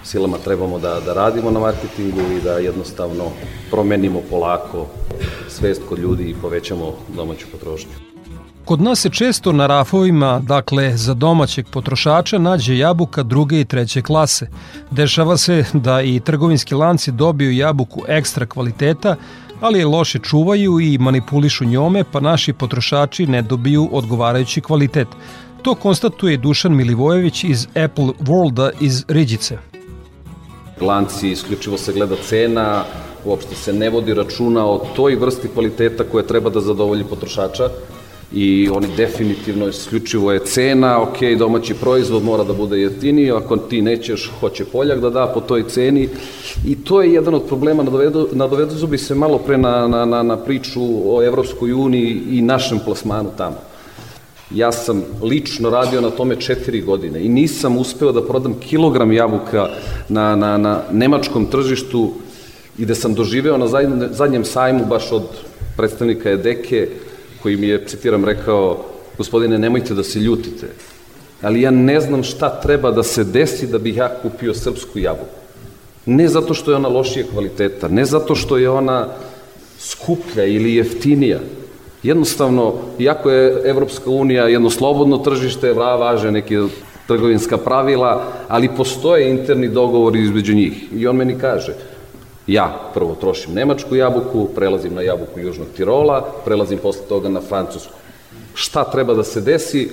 silama 0.04 0.38
trebamo 0.44 0.78
da, 0.78 1.00
da 1.06 1.12
radimo 1.12 1.50
na 1.50 1.60
marketingu 1.60 2.20
i 2.20 2.40
da 2.44 2.58
jednostavno 2.58 3.24
promenimo 3.70 4.22
polako 4.30 4.86
svest 5.48 5.82
kod 5.88 5.98
ljudi 5.98 6.30
i 6.30 6.34
povećamo 6.42 6.94
domaću 7.16 7.46
potrošnju. 7.52 8.15
Kod 8.66 8.80
nas 8.80 9.00
se 9.00 9.10
često 9.10 9.52
na 9.52 9.66
rafovima, 9.66 10.40
dakle 10.40 10.96
za 10.96 11.14
domaćeg 11.14 11.66
potrošača, 11.70 12.38
nađe 12.38 12.78
jabuka 12.78 13.22
druge 13.22 13.60
i 13.60 13.64
treće 13.64 14.02
klase. 14.02 14.48
Dešava 14.90 15.36
se 15.36 15.64
da 15.72 16.02
i 16.02 16.20
trgovinski 16.20 16.74
lanci 16.74 17.12
dobiju 17.12 17.52
jabuku 17.52 18.02
ekstra 18.08 18.46
kvaliteta, 18.46 19.16
ali 19.60 19.78
je 19.78 19.86
loše 19.86 20.18
čuvaju 20.18 20.80
i 20.80 20.98
manipulišu 20.98 21.64
njome, 21.64 22.04
pa 22.12 22.20
naši 22.20 22.52
potrošači 22.52 23.26
ne 23.26 23.42
dobiju 23.42 23.88
odgovarajući 23.92 24.60
kvalitet. 24.60 25.08
To 25.62 25.74
konstatuje 25.74 26.36
Dušan 26.36 26.74
Milivojević 26.74 27.44
iz 27.44 27.66
Apple 27.84 28.10
Worlda 28.20 28.70
iz 28.80 29.04
Riđice. 29.08 29.58
Lanci 30.80 31.30
isključivo 31.30 31.78
se 31.78 31.92
gleda 31.92 32.16
cena, 32.28 32.84
uopšte 33.24 33.54
se 33.54 33.72
ne 33.72 33.90
vodi 33.90 34.14
računa 34.14 34.66
o 34.66 34.86
toj 34.96 35.14
vrsti 35.14 35.48
kvaliteta 35.48 36.04
koja 36.04 36.26
treba 36.26 36.50
da 36.50 36.60
zadovolji 36.60 37.04
potrošača 37.04 37.68
i 38.38 38.68
oni 38.72 38.86
definitivno 38.96 39.68
isključivo 39.68 40.32
je 40.32 40.44
cena, 40.44 41.02
ok, 41.02 41.16
domaći 41.38 41.74
proizvod 41.74 42.24
mora 42.24 42.44
da 42.44 42.52
bude 42.52 42.80
jeftiniji, 42.80 43.30
ako 43.30 43.56
ti 43.56 43.82
nećeš, 43.82 44.32
hoće 44.40 44.64
Poljak 44.64 45.00
da 45.00 45.10
da 45.10 45.26
po 45.34 45.40
toj 45.40 45.68
ceni 45.68 46.08
i 46.66 46.76
to 46.84 47.02
je 47.02 47.12
jedan 47.12 47.34
od 47.34 47.42
problema, 47.48 47.82
nadovedu, 47.82 48.28
nadovedu 48.32 48.86
bi 48.86 48.98
se 48.98 49.14
malo 49.14 49.38
pre 49.38 49.58
na, 49.58 49.88
na, 49.88 50.04
na, 50.04 50.22
na 50.22 50.36
priču 50.36 50.80
o 51.04 51.22
Evropskoj 51.22 51.72
uniji 51.72 52.20
i 52.30 52.42
našem 52.42 52.78
plasmanu 52.84 53.30
tamo. 53.36 53.56
Ja 54.50 54.72
sam 54.72 55.02
lično 55.22 55.70
radio 55.70 56.00
na 56.00 56.10
tome 56.10 56.40
četiri 56.40 56.80
godine 56.80 57.24
i 57.24 57.28
nisam 57.28 57.76
uspeo 57.76 58.12
da 58.12 58.26
prodam 58.26 58.54
kilogram 58.60 59.12
jabuka 59.12 59.68
na, 60.08 60.36
na, 60.36 60.56
na 60.56 60.82
nemačkom 60.92 61.46
tržištu 61.46 62.12
i 62.78 62.86
da 62.86 62.94
sam 62.94 63.14
doživeo 63.14 63.56
na 63.58 63.66
zadnjem 64.10 64.44
sajmu 64.44 64.84
baš 64.84 65.12
od 65.12 65.24
predstavnika 65.76 66.30
Edeke 66.30 66.88
koji 67.42 67.56
mi 67.56 67.68
je, 67.68 67.84
citiram, 67.86 68.24
rekao 68.24 68.84
gospodine, 69.18 69.58
nemojte 69.58 69.94
da 69.94 70.02
se 70.02 70.18
ljutite, 70.18 70.66
ali 71.42 71.62
ja 71.62 71.70
ne 71.70 72.00
znam 72.00 72.22
šta 72.22 72.60
treba 72.60 72.90
da 72.90 73.02
se 73.02 73.24
desi 73.24 73.66
da 73.66 73.78
bih 73.78 73.96
ja 73.96 74.08
kupio 74.22 74.54
srpsku 74.54 74.98
jabuku. 74.98 75.40
Ne 76.06 76.28
zato 76.28 76.54
što 76.54 76.70
je 76.70 76.76
ona 76.76 76.88
lošije 76.88 77.26
kvaliteta, 77.32 77.88
ne 77.88 78.04
zato 78.04 78.34
što 78.34 78.58
je 78.58 78.70
ona 78.70 79.08
skuplja 79.78 80.44
ili 80.44 80.74
jeftinija, 80.74 81.40
Jednostavno, 82.06 82.74
iako 82.98 83.30
je 83.30 83.62
Evropska 83.64 84.10
unija 84.10 84.48
jedno 84.48 84.70
slobodno 84.70 85.18
tržište, 85.18 85.72
važe 85.72 86.30
neke 86.30 86.62
trgovinska 87.06 87.56
pravila, 87.56 88.32
ali 88.48 88.70
postoje 88.76 89.30
interni 89.30 89.68
dogovori 89.68 90.22
između 90.22 90.54
njih. 90.54 90.92
I 90.92 91.06
on 91.06 91.16
meni 91.16 91.34
kaže, 91.40 91.74
ja 92.46 92.90
prvo 92.94 93.14
trošim 93.14 93.54
nemačku 93.54 93.96
jabuku, 93.96 94.48
prelazim 94.54 94.94
na 94.94 95.02
jabuku 95.02 95.40
Južnog 95.40 95.68
Tirola, 95.76 96.32
prelazim 96.44 96.78
posle 96.78 97.02
toga 97.08 97.28
na 97.28 97.40
francusku. 97.40 97.92
Šta 98.54 98.84
treba 98.84 99.14
da 99.14 99.24
se 99.24 99.40
desi 99.40 99.90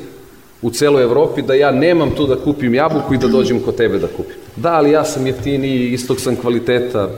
u 0.61 0.71
celoj 0.71 1.03
Evropi 1.03 1.41
da 1.41 1.53
ja 1.53 1.71
nemam 1.71 2.15
tu 2.15 2.27
da 2.27 2.35
kupim 2.35 2.75
jabuku 2.75 3.13
i 3.13 3.17
da 3.17 3.27
dođem 3.27 3.59
kod 3.59 3.75
tebe 3.75 3.99
da 3.99 4.07
kupim? 4.07 4.35
Da, 4.55 4.73
ali 4.73 4.91
ja 4.91 5.03
sam 5.05 5.27
jeftiniji, 5.27 5.91
istog 5.91 6.19
sam 6.19 6.35
kvaliteta, 6.35 7.09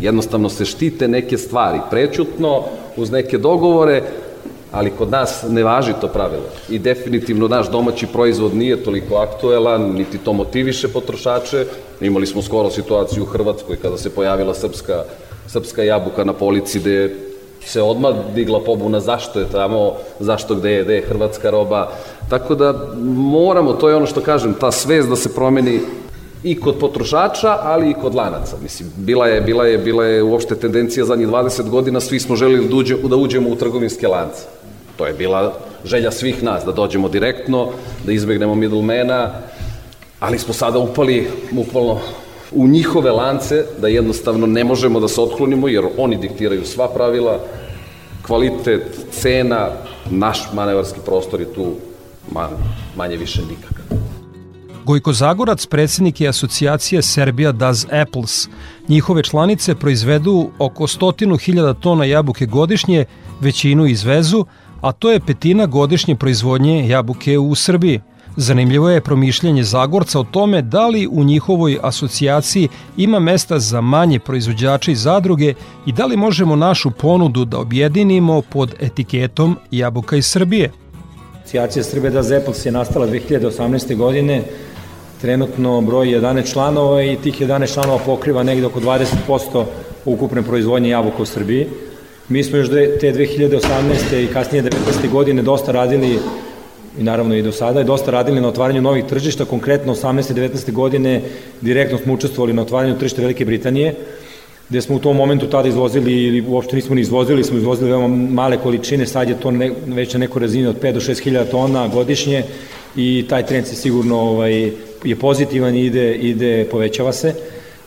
Jednostavno 0.00 0.48
se 0.48 0.64
štite 0.64 1.08
neke 1.08 1.38
stvari, 1.38 1.78
prećutno, 1.90 2.64
uz 2.96 3.10
neke 3.10 3.38
dogovore, 3.38 4.02
ali 4.72 4.90
kod 4.90 5.10
nas 5.10 5.44
ne 5.48 5.64
važi 5.64 5.92
to 6.00 6.08
pravilo. 6.08 6.44
I 6.68 6.78
definitivno 6.78 7.48
naš 7.48 7.70
domaći 7.70 8.06
proizvod 8.06 8.54
nije 8.54 8.84
toliko 8.84 9.16
aktuelan, 9.16 9.82
niti 9.82 10.18
to 10.18 10.32
motiviše 10.32 10.88
potrošače. 10.88 11.66
Imali 12.00 12.26
smo 12.26 12.42
skoro 12.42 12.70
situaciju 12.70 13.22
u 13.22 13.26
Hrvatskoj 13.26 13.76
kada 13.76 13.98
se 13.98 14.10
pojavila 14.10 14.54
srpska, 14.54 15.04
srpska 15.46 15.82
jabuka 15.82 16.24
na 16.24 16.32
polici 16.32 16.80
gde 16.80 17.14
se 17.64 17.82
odmah 17.82 18.14
digla 18.34 18.60
pobuna 18.64 19.00
zašto 19.00 19.40
je 19.40 19.46
tamo, 19.52 19.92
zašto 20.20 20.54
gde 20.54 20.72
je, 20.72 20.84
gde 20.84 20.94
je 20.94 21.06
hrvatska 21.06 21.50
roba. 21.50 21.90
Tako 22.30 22.54
da 22.54 22.74
moramo, 23.14 23.72
to 23.72 23.88
je 23.88 23.96
ono 23.96 24.06
što 24.06 24.20
kažem, 24.20 24.54
ta 24.60 24.72
svest 24.72 25.08
da 25.08 25.16
se 25.16 25.34
promeni 25.34 25.80
i 26.42 26.60
kod 26.60 26.78
potrošača, 26.78 27.58
ali 27.62 27.90
i 27.90 27.94
kod 27.94 28.14
lanaca. 28.14 28.56
Mislim, 28.62 28.92
bila 28.96 29.26
je, 29.26 29.40
bila 29.40 29.66
je, 29.66 29.78
bila 29.78 30.04
je 30.04 30.22
uopšte 30.22 30.54
tendencija 30.54 31.04
zadnjih 31.04 31.28
20 31.28 31.68
godina, 31.68 32.00
svi 32.00 32.20
smo 32.20 32.36
želili 32.36 32.68
da, 32.68 32.76
uđe, 32.76 32.96
da 32.96 33.16
uđemo 33.16 33.48
u 33.48 33.56
trgovinske 33.56 34.08
lance. 34.08 34.42
To 34.96 35.06
je 35.06 35.12
bila 35.12 35.54
želja 35.84 36.10
svih 36.10 36.42
nas, 36.42 36.64
da 36.64 36.72
dođemo 36.72 37.08
direktno, 37.08 37.68
da 38.06 38.12
izbegnemo 38.12 38.54
middlemana, 38.54 39.30
ali 40.20 40.38
smo 40.38 40.54
sada 40.54 40.78
upali 40.78 41.28
upalno 41.56 42.00
u 42.52 42.68
njihove 42.68 43.10
lance, 43.10 43.64
da 43.80 43.88
jednostavno 43.88 44.46
ne 44.46 44.64
možemo 44.64 45.00
da 45.00 45.08
se 45.08 45.20
otklonimo, 45.20 45.68
jer 45.68 45.84
oni 45.96 46.16
diktiraju 46.16 46.66
sva 46.66 46.88
pravila, 46.88 47.40
kvalitet, 48.26 48.82
cena, 49.10 49.68
naš 50.10 50.52
manevarski 50.52 51.00
prostor 51.04 51.40
je 51.40 51.54
tu 51.54 51.72
Ma, 52.30 52.48
manje 52.96 53.16
više 53.16 53.40
nikakav. 53.42 54.07
Gojko 54.88 55.12
Zagorac, 55.12 55.66
predsednik 55.66 56.20
je 56.20 56.28
asocijacije 56.28 57.02
Serbia 57.02 57.52
Does 57.52 57.86
Apples. 58.02 58.48
Njihove 58.88 59.22
članice 59.22 59.74
proizvedu 59.74 60.50
oko 60.58 60.86
stotinu 60.86 61.36
hiljada 61.36 61.74
tona 61.74 62.04
jabuke 62.04 62.46
godišnje, 62.46 63.04
većinu 63.40 63.86
izvezu, 63.86 64.44
a 64.80 64.92
to 64.92 65.10
je 65.10 65.20
petina 65.20 65.66
godišnje 65.66 66.16
proizvodnje 66.16 66.88
jabuke 66.88 67.38
u 67.38 67.54
Srbiji. 67.54 68.00
Zanimljivo 68.36 68.90
je 68.90 69.00
promišljanje 69.00 69.64
Zagorca 69.64 70.20
o 70.20 70.24
tome 70.24 70.62
da 70.62 70.86
li 70.86 71.08
u 71.10 71.24
njihovoj 71.24 71.78
asocijaciji 71.82 72.68
ima 72.96 73.18
mesta 73.18 73.58
za 73.58 73.80
manje 73.80 74.18
proizvođače 74.18 74.92
i 74.92 74.96
zadruge 74.96 75.54
i 75.86 75.92
da 75.92 76.06
li 76.06 76.16
možemo 76.16 76.56
našu 76.56 76.90
ponudu 76.90 77.44
da 77.44 77.58
objedinimo 77.58 78.42
pod 78.42 78.74
etiketom 78.80 79.56
Jabuka 79.70 80.16
iz 80.16 80.26
Srbije. 80.26 80.70
Asocijacija 81.40 81.84
Srbije 81.84 82.10
da 82.10 82.22
Zepels 82.22 82.66
je 82.66 82.72
nastala 82.72 83.06
2018. 83.06 83.96
godine, 83.96 84.42
trenutno 85.20 85.80
broj 85.80 86.06
11 86.06 86.52
članova 86.52 87.02
i 87.02 87.16
tih 87.16 87.40
11 87.40 87.74
članova 87.74 87.98
pokriva 88.06 88.42
negde 88.42 88.66
oko 88.66 88.80
20% 88.80 89.64
ukupne 90.04 90.42
proizvodnje 90.42 90.88
jabuka 90.88 91.22
u 91.22 91.26
Srbiji. 91.26 91.66
Mi 92.28 92.44
smo 92.44 92.58
još 92.58 92.68
te 93.00 93.12
2018. 93.12 94.24
i 94.24 94.32
kasnije 94.32 94.62
19. 94.62 95.10
godine 95.10 95.42
dosta 95.42 95.72
radili 95.72 96.18
i 96.98 97.02
naravno 97.02 97.34
i 97.34 97.42
do 97.42 97.52
sada 97.52 97.78
je 97.78 97.84
dosta 97.84 98.10
radili 98.10 98.40
na 98.40 98.48
otvaranju 98.48 98.82
novih 98.82 99.04
tržišta, 99.04 99.44
konkretno 99.44 99.94
18. 99.94 100.30
i 100.30 100.48
19. 100.48 100.72
godine 100.72 101.22
direktno 101.60 101.98
smo 101.98 102.14
učestvovali 102.14 102.52
na 102.52 102.62
otvaranju 102.62 102.98
tržišta 102.98 103.22
Velike 103.22 103.44
Britanije, 103.44 103.94
gde 104.68 104.80
smo 104.80 104.96
u 104.96 104.98
tom 104.98 105.16
momentu 105.16 105.46
tada 105.46 105.68
izvozili 105.68 106.12
ili 106.24 106.44
uopšte 106.48 106.76
nismo 106.76 106.94
ni 106.94 107.00
izvozili, 107.00 107.44
smo 107.44 107.58
izvozili 107.58 107.90
veoma 107.90 108.08
male 108.16 108.56
količine, 108.56 109.06
sad 109.06 109.28
je 109.28 109.40
to 109.40 109.50
ne, 109.50 109.70
već 109.86 110.12
na 110.12 110.18
nekoj 110.18 110.40
razini 110.40 110.66
od 110.66 110.80
5 110.82 110.92
do 110.92 111.00
6 111.00 111.22
hiljada 111.22 111.50
tona 111.50 111.88
godišnje 111.88 112.44
i 112.96 113.24
taj 113.28 113.46
trend 113.46 113.66
se 113.66 113.74
sigurno 113.74 114.20
ovaj, 114.20 114.72
je 115.04 115.16
pozitivan 115.16 115.76
i 115.76 115.86
ide, 115.86 116.14
ide, 116.14 116.64
povećava 116.70 117.12
se. 117.12 117.34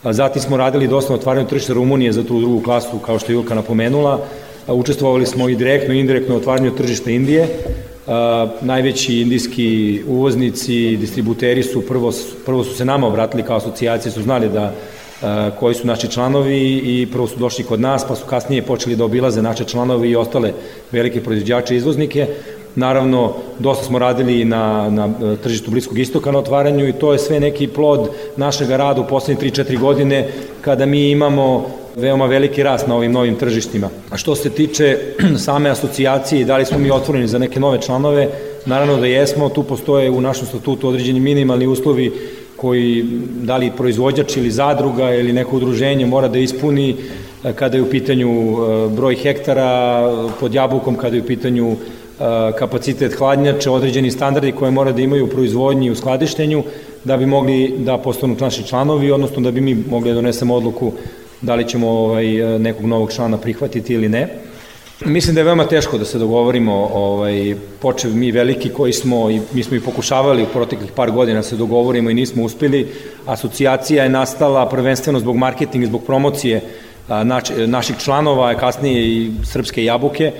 Zatim 0.03 0.41
smo 0.41 0.57
radili 0.57 0.87
dosta 0.87 1.13
na 1.13 1.19
otvaranju 1.19 1.47
tržišta 1.47 1.73
Rumunije 1.73 2.11
za 2.11 2.23
tu 2.23 2.39
drugu 2.39 2.61
klasu, 2.61 2.99
kao 3.05 3.19
što 3.19 3.31
je 3.31 3.35
Ilka 3.35 3.55
napomenula. 3.55 4.25
Učestvovali 4.67 5.25
smo 5.25 5.49
i 5.49 5.55
direktno 5.55 5.93
i 5.93 5.99
indirektno 5.99 6.35
u 6.35 6.37
otvaranju 6.37 6.75
tržišta 6.75 7.11
Indije. 7.11 7.47
najveći 8.61 9.21
indijski 9.21 10.01
uvoznici, 10.07 10.97
distributeri 10.97 11.63
su 11.63 11.81
prvo, 11.81 12.11
prvo 12.45 12.63
su 12.63 12.75
se 12.75 12.85
nama 12.85 13.07
obratili 13.07 13.43
kao 13.43 13.57
asocijacije, 13.57 14.11
su 14.11 14.21
znali 14.21 14.49
da 14.49 14.73
koji 15.59 15.75
su 15.75 15.87
naši 15.87 16.07
članovi 16.07 16.81
i 16.85 17.07
prvo 17.11 17.27
su 17.27 17.39
došli 17.39 17.63
kod 17.63 17.79
nas, 17.79 18.07
pa 18.07 18.15
su 18.15 18.25
kasnije 18.25 18.61
počeli 18.61 18.95
da 18.95 19.05
obilaze 19.05 19.41
naše 19.41 19.65
članovi 19.65 20.09
i 20.09 20.15
ostale 20.15 20.53
velike 20.91 21.23
proizvođače 21.23 21.73
i 21.73 21.77
izvoznike. 21.77 22.27
Naravno, 22.75 23.33
dosta 23.59 23.85
smo 23.85 23.99
radili 23.99 24.45
na, 24.45 24.89
na 24.89 25.05
e, 25.05 25.35
tržištu 25.35 25.71
Bliskog 25.71 25.99
istoka 25.99 26.31
na 26.31 26.39
otvaranju 26.39 26.87
i 26.87 26.93
to 26.93 27.11
je 27.11 27.19
sve 27.19 27.39
neki 27.39 27.67
plod 27.67 28.09
našeg 28.37 28.69
rada 28.69 29.01
u 29.01 29.07
poslednje 29.07 29.51
3-4 29.51 29.79
godine 29.79 30.27
kada 30.61 30.85
mi 30.85 31.11
imamo 31.11 31.65
veoma 31.95 32.25
veliki 32.25 32.63
rast 32.63 32.87
na 32.87 32.95
ovim 32.95 33.11
novim 33.11 33.35
tržištima. 33.35 33.89
A 34.09 34.17
što 34.17 34.35
se 34.35 34.49
tiče 34.49 34.97
same 35.45 35.69
asocijacije 35.69 36.41
i 36.41 36.45
da 36.45 36.57
li 36.57 36.65
smo 36.65 36.77
mi 36.77 36.91
otvoreni 36.91 37.27
za 37.27 37.39
neke 37.39 37.59
nove 37.59 37.81
članove, 37.81 38.29
naravno 38.65 38.97
da 38.97 39.05
jesmo, 39.05 39.49
tu 39.49 39.63
postoje 39.63 40.09
u 40.09 40.21
našem 40.21 40.47
statutu 40.47 40.87
određeni 40.87 41.19
minimalni 41.19 41.67
uslovi 41.67 42.11
koji, 42.55 43.05
da 43.41 43.57
li 43.57 43.71
proizvođač 43.77 44.37
ili 44.37 44.51
zadruga 44.51 45.15
ili 45.15 45.33
neko 45.33 45.55
udruženje 45.55 46.05
mora 46.05 46.27
da 46.27 46.39
ispuni 46.39 46.95
e, 47.43 47.53
kada 47.53 47.77
je 47.77 47.83
u 47.83 47.89
pitanju 47.89 48.29
e, 48.29 48.89
broj 48.89 49.15
hektara 49.15 50.03
pod 50.39 50.53
jabukom, 50.53 50.95
kada 50.95 51.15
je 51.15 51.21
u 51.21 51.25
pitanju 51.25 51.75
kapacitet 52.59 53.13
hladnjača, 53.13 53.71
određeni 53.71 54.11
standardi 54.11 54.51
koje 54.51 54.71
mora 54.71 54.91
da 54.91 55.01
imaju 55.01 55.25
u 55.25 55.29
proizvodnji 55.29 55.87
i 55.87 55.91
u 55.91 55.95
skladištenju 55.95 56.63
da 57.03 57.17
bi 57.17 57.25
mogli 57.25 57.73
da 57.77 57.97
postanu 57.97 58.35
naši 58.39 58.67
članovi, 58.67 59.11
odnosno 59.11 59.41
da 59.41 59.51
bi 59.51 59.61
mi 59.61 59.75
mogli 59.89 60.09
da 60.09 60.15
donesemo 60.15 60.55
odluku 60.55 60.91
da 61.41 61.55
li 61.55 61.67
ćemo 61.67 61.89
ovaj, 61.89 62.25
nekog 62.59 62.85
novog 62.85 63.13
člana 63.13 63.37
prihvatiti 63.37 63.93
ili 63.93 64.09
ne. 64.09 64.27
Mislim 65.05 65.35
da 65.35 65.41
je 65.41 65.45
veoma 65.45 65.65
teško 65.65 65.97
da 65.97 66.05
se 66.05 66.19
dogovorimo, 66.19 66.89
ovaj, 66.93 67.55
počev 67.79 68.15
mi 68.15 68.31
veliki 68.31 68.69
koji 68.69 68.93
smo, 68.93 69.29
i 69.29 69.41
mi 69.53 69.63
smo 69.63 69.77
i 69.77 69.79
pokušavali 69.79 70.43
u 70.43 70.51
proteklih 70.53 70.91
par 70.91 71.11
godina 71.11 71.39
da 71.39 71.43
se 71.43 71.55
dogovorimo 71.55 72.09
i 72.09 72.13
nismo 72.13 72.43
uspeli. 72.43 72.87
Asocijacija 73.25 74.03
je 74.03 74.09
nastala 74.09 74.69
prvenstveno 74.69 75.19
zbog 75.19 75.37
marketinga, 75.37 75.87
zbog 75.87 76.03
promocije 76.05 76.61
nač, 77.23 77.51
naših 77.67 77.97
članova, 77.97 78.53
kasnije 78.55 79.07
i 79.07 79.31
srpske 79.43 79.83
jabuke, 79.83 80.31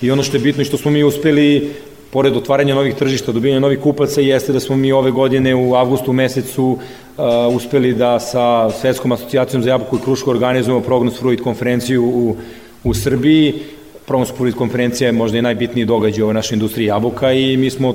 I 0.00 0.10
ono 0.10 0.22
što 0.22 0.36
je 0.36 0.40
bitno 0.40 0.62
i 0.62 0.64
što 0.64 0.76
smo 0.76 0.90
mi 0.90 1.04
uspeli, 1.04 1.70
pored 2.10 2.36
otvaranja 2.36 2.74
novih 2.74 2.94
tržišta, 2.94 3.32
dobijanja 3.32 3.60
novih 3.60 3.78
kupaca, 3.80 4.20
jeste 4.20 4.52
da 4.52 4.60
smo 4.60 4.76
mi 4.76 4.92
ove 4.92 5.10
godine 5.10 5.54
u 5.54 5.74
avgustu 5.74 6.12
mesecu 6.12 6.64
uh, 6.66 7.56
uspeli 7.56 7.94
da 7.94 8.20
sa 8.20 8.70
Svetskom 8.70 9.12
asocijacijom 9.12 9.62
za 9.62 9.70
jabuku 9.70 9.96
i 9.96 10.00
krušku 10.04 10.30
organizujemo 10.30 10.80
Prognos 10.80 11.18
Fruit 11.18 11.40
konferenciju 11.40 12.04
u, 12.04 12.36
u 12.84 12.94
Srbiji. 12.94 13.54
Prognos 14.06 14.32
Fruit 14.36 14.54
konferencija 14.54 15.08
je 15.08 15.12
možda 15.12 15.38
i 15.38 15.42
najbitniji 15.42 15.84
događaj 15.84 16.22
u 16.22 16.24
ovoj 16.24 16.34
našoj 16.34 16.56
industriji 16.56 16.86
jabuka 16.86 17.32
i 17.32 17.56
mi 17.56 17.70
smo 17.70 17.94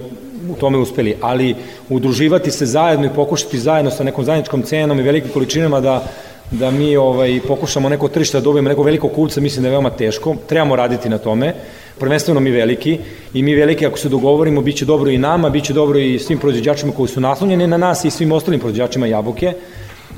u 0.49 0.55
tome 0.59 0.77
uspeli, 0.77 1.15
ali 1.21 1.55
udruživati 1.89 2.51
se 2.51 2.65
zajedno 2.65 3.05
i 3.05 3.15
pokušati 3.15 3.59
zajedno 3.59 3.91
sa 3.91 4.03
nekom 4.03 4.25
zajedničkom 4.25 4.61
cenom 4.61 4.99
i 4.99 5.03
velikim 5.03 5.31
količinama 5.31 5.79
da 5.79 6.03
da 6.51 6.71
mi 6.71 6.97
ovaj, 6.97 7.39
pokušamo 7.47 7.89
neko 7.89 8.07
tržište 8.07 8.37
da 8.37 8.43
dobijemo 8.43 8.69
neko 8.69 8.83
veliko 8.83 9.07
kupca, 9.07 9.41
mislim 9.41 9.63
da 9.63 9.67
je 9.67 9.71
veoma 9.71 9.89
teško. 9.89 10.35
Trebamo 10.47 10.75
raditi 10.75 11.09
na 11.09 11.17
tome 11.17 11.53
prvenstveno 11.99 12.39
mi 12.39 12.51
veliki 12.51 12.99
i 13.33 13.43
mi 13.43 13.55
veliki 13.55 13.85
ako 13.85 13.97
se 13.97 14.09
dogovorimo 14.09 14.61
biće 14.61 14.85
dobro 14.85 15.11
i 15.11 15.17
nama, 15.17 15.49
biće 15.49 15.73
dobro 15.73 15.99
i 15.99 16.19
svim 16.19 16.39
proizvođačima 16.39 16.93
koji 16.93 17.07
su 17.07 17.21
naslonjeni 17.21 17.67
na 17.67 17.77
nas 17.77 18.05
i 18.05 18.11
svim 18.11 18.31
ostalim 18.31 18.59
proizvođačima 18.59 19.07
jabuke. 19.07 19.53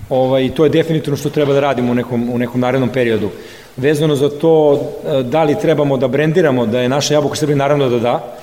Ovaj, 0.10 0.50
to 0.56 0.63
je 0.63 0.69
definitivno 0.69 1.17
što 1.17 1.30
treba 1.30 1.54
da 1.54 1.60
radimo 1.60 1.91
u 1.91 1.96
nekom, 1.96 2.30
u 2.30 2.38
nekom 2.38 2.62
narednom 2.62 2.89
periodu. 2.89 3.30
Vezano 3.78 4.15
za 4.15 4.30
to 4.30 4.54
e, 4.74 5.24
da 5.24 5.43
li 5.43 5.60
trebamo 5.62 5.98
da 5.98 6.08
brendiramo 6.08 6.65
da 6.65 6.82
je 6.82 6.89
naša 6.89 7.13
jabuka 7.13 7.36
Srbije, 7.36 7.56
naravno 7.56 7.89
da 7.89 8.00
da, 8.00 8.36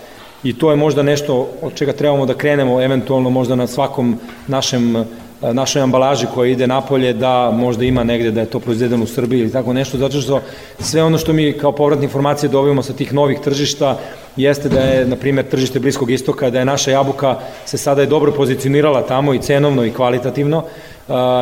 i 0.44 0.52
to 0.58 0.70
je 0.70 0.76
možda 0.76 1.02
nešto 1.02 1.48
od 1.62 1.74
čega 1.74 1.92
trebamo 1.92 2.26
da 2.26 2.34
krenemo 2.34 2.82
eventualno 2.82 3.30
možda 3.30 3.54
na 3.54 3.66
svakom 3.66 4.18
našem 4.46 5.04
našoj 5.42 5.82
ambalaži 5.82 6.26
koja 6.34 6.50
ide 6.50 6.66
napolje 6.66 7.12
da 7.12 7.50
možda 7.50 7.84
ima 7.84 8.04
negde 8.04 8.30
da 8.30 8.40
je 8.40 8.46
to 8.46 8.60
proizvedeno 8.60 9.04
u 9.04 9.06
Srbiji 9.06 9.40
ili 9.40 9.52
tako 9.52 9.72
nešto, 9.72 9.98
zato 9.98 10.20
što 10.20 10.40
sve 10.80 11.02
ono 11.02 11.18
što 11.18 11.32
mi 11.32 11.52
kao 11.52 11.72
povratne 11.72 12.04
informacije 12.04 12.48
dobijemo 12.48 12.82
sa 12.82 12.92
tih 12.92 13.14
novih 13.14 13.38
tržišta 13.40 13.98
jeste 14.36 14.68
da 14.68 14.80
je, 14.80 15.06
na 15.06 15.16
primjer, 15.16 15.46
tržište 15.46 15.80
Bliskog 15.80 16.10
istoka, 16.10 16.50
da 16.50 16.58
je 16.58 16.64
naša 16.64 16.90
jabuka 16.90 17.36
se 17.64 17.78
sada 17.78 18.00
je 18.00 18.06
dobro 18.06 18.32
pozicionirala 18.32 19.02
tamo 19.06 19.34
i 19.34 19.38
cenovno 19.38 19.84
i 19.84 19.90
kvalitativno. 19.90 20.64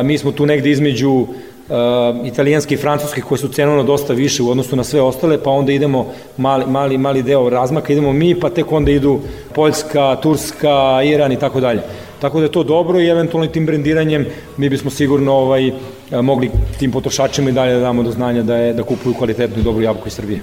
mi 0.03 0.17
smo 0.17 0.31
tu 0.31 0.45
negde 0.45 0.69
između 0.69 1.11
uh, 1.11 1.27
italijanske 2.25 2.75
i 2.75 2.77
francuske 2.77 3.21
koje 3.21 3.37
su 3.37 3.47
cenovno 3.47 3.83
dosta 3.83 4.13
više 4.13 4.43
u 4.43 4.49
odnosu 4.49 4.75
na 4.75 4.83
sve 4.83 5.01
ostale, 5.01 5.43
pa 5.43 5.49
onda 5.49 5.71
idemo 5.71 6.07
mali, 6.37 6.65
mali, 6.67 6.97
mali 6.97 7.23
deo 7.23 7.49
razmaka, 7.49 7.93
idemo 7.93 8.13
mi, 8.13 8.39
pa 8.39 8.49
tek 8.49 8.71
onda 8.71 8.91
idu 8.91 9.19
Poljska, 9.55 10.17
Turska, 10.21 11.01
Iran 11.03 11.31
i 11.31 11.39
tako 11.39 11.59
dalje. 11.59 11.81
Tako 12.21 12.39
da 12.39 12.45
je 12.45 12.51
to 12.51 12.63
dobro 12.63 12.99
i 12.99 13.07
eventualno 13.07 13.47
tim 13.47 13.65
brendiranjem 13.65 14.25
mi 14.57 14.69
bismo 14.69 14.91
sigurno 14.91 15.33
ovaj, 15.33 15.71
mogli 16.21 16.51
tim 16.79 16.91
potrošačima 16.91 17.49
i 17.49 17.53
dalje 17.53 17.73
da 17.73 17.79
damo 17.79 18.03
do 18.03 18.11
znanja 18.11 18.43
da, 18.43 18.55
je, 18.55 18.73
da 18.73 18.83
kupuju 18.83 19.13
kvalitetnu 19.13 19.59
i 19.59 19.63
dobru 19.63 19.81
jabuku 19.81 20.07
iz 20.07 20.13
Srbije. 20.13 20.41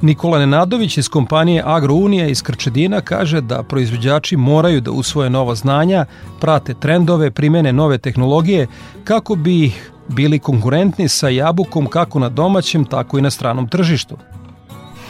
Nikola 0.00 0.38
Nenadović 0.38 0.98
iz 0.98 1.08
kompanije 1.08 1.62
Agrounija 1.66 2.26
iz 2.26 2.42
Krčedina 2.42 3.00
kaže 3.00 3.40
da 3.40 3.62
proizvođači 3.62 4.36
moraju 4.36 4.80
da 4.80 4.90
usvoje 4.90 5.30
nova 5.30 5.54
znanja, 5.54 6.04
prate 6.40 6.74
trendove, 6.74 7.30
primene 7.30 7.72
nove 7.72 7.98
tehnologije 7.98 8.66
kako 9.04 9.34
bi 9.34 9.72
bili 10.08 10.38
konkurentni 10.38 11.08
sa 11.08 11.28
jabukom 11.28 11.86
kako 11.86 12.18
na 12.18 12.28
domaćem, 12.28 12.84
tako 12.84 13.18
i 13.18 13.22
na 13.22 13.30
stranom 13.30 13.68
tržištu. 13.68 14.16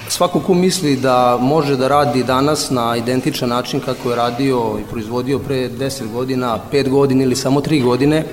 Svako 0.09 0.41
ko 0.41 0.55
misli 0.55 0.97
da 0.97 1.39
može 1.41 1.77
da 1.77 1.89
radi 1.89 2.25
danas 2.25 2.71
na 2.71 2.97
identičan 2.97 3.49
način 3.49 3.81
kako 3.81 4.11
je 4.11 4.17
radio 4.17 4.79
i 4.81 4.85
proizvodio 4.91 5.39
pre 5.39 5.69
10 5.69 6.13
godina, 6.13 6.59
5 6.73 6.89
godina 6.89 7.23
ili 7.23 7.37
samo 7.37 7.61
3 7.61 7.85
godine, 7.85 8.25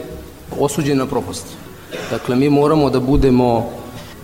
osuđen 0.59 0.97
na 0.97 1.05
propast. 1.05 1.45
Dakle, 2.11 2.35
mi 2.35 2.49
moramo 2.49 2.89
da 2.89 2.99
budemo 2.99 3.69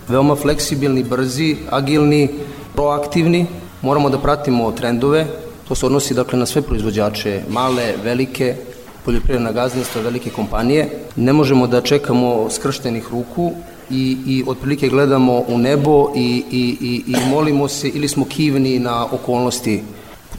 veoma 0.08 0.36
fleksibilni, 0.36 1.02
brzi, 1.02 1.56
agilni, 1.70 2.28
proaktivni, 2.74 3.46
moramo 3.82 4.10
da 4.10 4.18
pratimo 4.18 4.72
trendove, 4.72 5.26
to 5.68 5.74
se 5.74 5.86
odnosi 5.86 6.14
dakle 6.14 6.38
na 6.38 6.46
sve 6.46 6.62
proizvođače, 6.62 7.42
male, 7.48 7.94
velike, 8.04 8.56
poljoprivredna 9.04 9.52
gazdinstva, 9.52 10.02
velike 10.02 10.30
kompanije. 10.30 10.88
Ne 11.16 11.32
možemo 11.32 11.66
da 11.66 11.80
čekamo 11.80 12.50
skrštenih 12.50 13.08
ruku 13.10 13.52
i, 13.92 14.16
i 14.26 14.44
otprilike 14.46 14.88
gledamo 14.88 15.42
u 15.48 15.58
nebo 15.58 16.12
i, 16.14 16.44
i, 16.50 16.76
i, 16.80 17.12
i 17.12 17.30
molimo 17.30 17.68
se 17.68 17.88
ili 17.88 18.08
smo 18.08 18.24
kivni 18.24 18.78
na 18.78 19.04
okolnosti. 19.04 19.82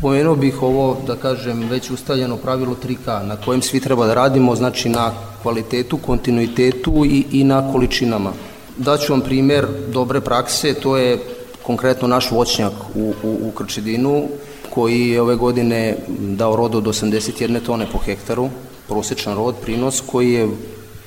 Pomenuo 0.02 0.36
bih 0.36 0.64
ovo, 0.64 0.98
da 1.08 1.16
kažem, 1.16 1.70
već 1.70 1.90
ustaljeno 1.90 2.38
pravilo 2.38 2.76
3K 2.84 3.28
na 3.28 3.36
kojem 3.36 3.62
svi 3.62 3.80
treba 3.80 4.06
da 4.06 4.14
radimo, 4.14 4.56
znači 4.56 4.90
na 4.90 5.12
kvalitetu, 5.42 5.98
kontinuitetu 5.98 7.06
i, 7.06 7.26
i 7.32 7.44
na 7.44 7.72
količinama. 7.72 8.32
Daću 8.78 9.14
vam 9.14 9.22
primer 9.22 9.68
dobre 9.94 10.22
prakse, 10.22 10.74
to 10.74 10.98
je 10.98 11.20
konkretno 11.64 12.08
naš 12.08 12.32
voćnjak 12.32 12.74
u, 12.96 13.14
u, 13.24 13.38
u 13.48 13.52
Krčedinu, 13.52 14.24
koji 14.70 15.10
je 15.10 15.22
ove 15.22 15.36
godine 15.36 15.96
dao 16.20 16.56
rod 16.56 16.76
od 16.76 16.84
81 16.84 17.60
tone 17.66 17.88
po 17.92 17.98
hektaru, 17.98 18.50
prosečan 18.88 19.36
rod, 19.36 19.56
prinos 19.62 20.02
koji 20.12 20.34
je 20.34 20.48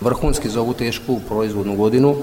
vrhunski 0.00 0.48
za 0.48 0.60
ovu 0.60 0.74
tešku 0.74 1.20
proizvodnu 1.28 1.76
godinu, 1.76 2.16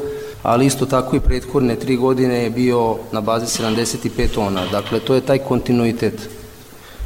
ali 0.44 0.66
isto 0.66 0.86
tako 0.86 1.16
i 1.16 1.20
prethodne 1.20 1.76
tri 1.76 1.96
godine 1.96 2.44
je 2.44 2.50
bio 2.50 2.98
na 3.12 3.22
bazi 3.22 3.46
75 3.46 4.28
tona. 4.34 4.66
Dakle, 4.72 5.00
to 5.00 5.16
je 5.16 5.22
taj 5.22 5.38
kontinuitet. 5.38 6.30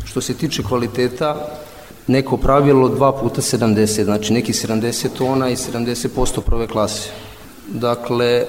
Što 0.05 0.21
se 0.21 0.33
tiče 0.33 0.63
kvaliteta, 0.63 1.47
neko 2.07 2.37
pravilo 2.37 2.89
2 2.89 3.21
puta 3.21 3.41
70, 3.41 4.03
znači 4.03 4.33
neki 4.33 4.53
70 4.53 5.07
tona 5.17 5.49
i 5.49 5.55
70% 5.55 6.41
prve 6.41 6.67
klase. 6.67 7.09
Dakle, 7.67 8.45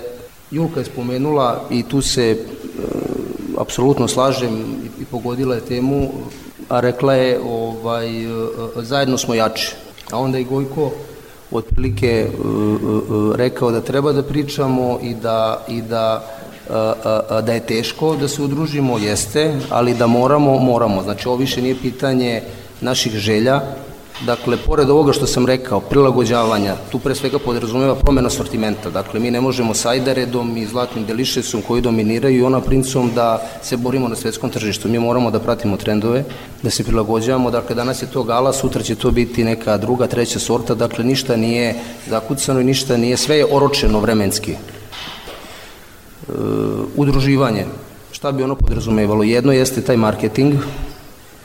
Julka 0.50 0.80
je 0.80 0.86
spomenula 0.86 1.64
i 1.70 1.82
tu 1.82 2.02
se 2.02 2.30
e, 2.30 2.36
apsolutno 3.58 4.08
slažem 4.08 4.54
i, 4.56 5.02
i 5.02 5.04
pogodila 5.04 5.54
je 5.54 5.60
temu, 5.60 6.10
a 6.68 6.80
rekla 6.80 7.14
je 7.14 7.40
ovaj, 7.40 8.24
e, 8.24 8.28
zajedno 8.76 9.18
smo 9.18 9.34
jači. 9.34 9.74
A 10.10 10.18
onda 10.18 10.38
i 10.38 10.44
Gojko 10.44 10.90
otprilike 11.50 12.06
e, 12.06 12.24
e, 12.24 12.28
rekao 13.36 13.70
da 13.70 13.80
treba 13.80 14.12
da 14.12 14.22
pričamo 14.22 14.98
i 15.02 15.14
da, 15.14 15.64
i 15.68 15.82
da 15.82 16.24
da 17.42 17.52
je 17.52 17.60
teško 17.60 18.16
da 18.16 18.28
se 18.28 18.42
udružimo, 18.42 18.98
jeste, 18.98 19.54
ali 19.70 19.94
da 19.94 20.06
moramo, 20.06 20.58
moramo. 20.58 21.02
Znači, 21.02 21.28
ovo 21.28 21.36
više 21.36 21.62
nije 21.62 21.76
pitanje 21.82 22.42
naših 22.80 23.12
želja, 23.12 23.60
Dakle, 24.26 24.56
pored 24.56 24.90
ovoga 24.90 25.12
što 25.12 25.26
sam 25.26 25.46
rekao, 25.46 25.80
prilagođavanja, 25.80 26.74
tu 26.90 26.98
pre 26.98 27.14
svega 27.14 27.38
podrazumeva 27.38 27.94
promena 27.94 28.30
sortimenta. 28.30 28.90
Dakle, 28.90 29.20
mi 29.20 29.30
ne 29.30 29.40
možemo 29.40 29.74
sa 29.74 29.90
Ajdaredom 29.90 30.56
i 30.56 30.66
Zlatnim 30.66 31.06
Delišesom 31.06 31.62
koji 31.62 31.82
dominiraju 31.82 32.38
i 32.38 32.42
ona 32.42 32.60
princom 32.60 33.10
da 33.14 33.50
se 33.62 33.76
borimo 33.76 34.08
na 34.08 34.16
svetskom 34.16 34.50
tržištu. 34.50 34.88
Mi 34.88 34.98
moramo 34.98 35.30
da 35.30 35.40
pratimo 35.40 35.76
trendove, 35.76 36.24
da 36.62 36.70
se 36.70 36.84
prilagođavamo. 36.84 37.50
Dakle, 37.50 37.74
danas 37.74 38.02
je 38.02 38.10
to 38.10 38.22
gala, 38.22 38.52
sutra 38.52 38.82
će 38.82 38.94
to 38.94 39.10
biti 39.10 39.44
neka 39.44 39.76
druga, 39.76 40.06
treća 40.06 40.38
sorta. 40.38 40.74
Dakle, 40.74 41.04
ništa 41.04 41.36
nije 41.36 41.74
zakucano 42.08 42.60
i 42.60 42.64
ništa 42.64 42.96
nije, 42.96 43.16
sve 43.16 43.36
je 43.36 43.46
oročeno 43.50 44.00
vremenski. 44.00 44.52
E, 44.52 44.56
udruživanje. 46.96 47.66
Šta 48.12 48.32
bi 48.32 48.42
ono 48.42 48.54
podrazumevalo? 48.54 49.22
Jedno 49.22 49.52
jeste 49.52 49.80
taj 49.80 49.96
marketing, 49.96 50.54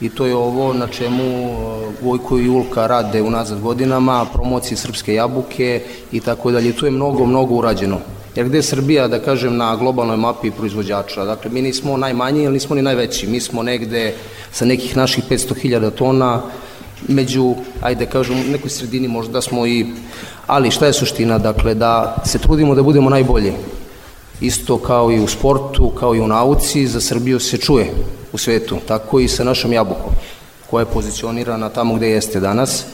i 0.04 0.10
to 0.10 0.26
je 0.26 0.36
ovo 0.36 0.74
na 0.74 0.88
čemu 0.88 1.56
Vojko 2.02 2.39
i 2.39 2.46
Julka 2.46 2.88
rade 2.88 3.22
unazad 3.22 3.62
godinama, 3.62 4.26
promocije 4.34 4.78
srpske 4.78 5.13
jabuke 5.13 5.82
i 6.12 6.20
tako 6.20 6.52
dalje. 6.52 6.74
Tu 6.74 6.86
je 6.86 6.92
mnogo, 6.92 7.26
mnogo 7.26 7.56
urađeno. 7.56 8.00
Jer 8.36 8.46
gde 8.46 8.58
je 8.58 8.63
Srbija, 8.63 9.08
da 9.08 9.20
kažem, 9.20 9.58
na 9.58 9.76
globalnoj 9.76 10.18
mapi 10.18 10.52
proizvođača? 10.52 11.26
Dakle, 11.26 11.52
mi 11.52 11.62
nismo 11.62 11.98
najmanji, 11.98 12.46
ali 12.46 12.54
nismo 12.54 12.76
ni 12.76 12.82
najveći. 12.82 13.28
Mi 13.28 13.39
smo 13.39 13.63
negde 13.63 14.16
sa 14.52 14.66
nekih 14.66 14.98
naših 14.98 15.24
500.000 15.30 15.92
tona, 15.92 16.42
među, 17.08 17.56
ajde 17.82 18.06
kažem, 18.06 18.39
u 18.39 18.52
nekoj 18.52 18.70
sredini 18.70 19.08
možda 19.08 19.42
smo 19.42 19.68
i, 19.68 19.86
ali 20.48 20.72
šta 20.72 20.86
je 20.86 20.94
suština? 20.94 21.38
Dakle, 21.38 21.76
da 21.76 22.16
se 22.26 22.39
trudimo 22.39 22.76
da 22.76 22.84
budemo 22.84 23.10
najbolji. 23.10 23.54
Isto 24.41 24.78
kao 24.78 25.12
i 25.12 25.19
u 25.19 25.28
sportu, 25.28 25.89
kao 25.89 26.15
i 26.15 26.19
u 26.19 26.28
nauci, 26.28 26.88
za 26.88 27.02
Srbiju 27.02 27.39
se 27.39 27.58
čuje 27.58 27.93
u 28.34 28.38
svetu, 28.38 28.78
tako 28.88 29.19
i 29.19 29.28
sa 29.28 29.43
našom 29.43 29.74
jabukom, 29.74 30.12
koja 30.69 30.82
je 30.82 30.93
pozicionirana 30.93 31.69
tamo 31.69 31.96
gde 31.96 32.10
jeste 32.10 32.39
danas. 32.39 32.82
E, 32.82 32.86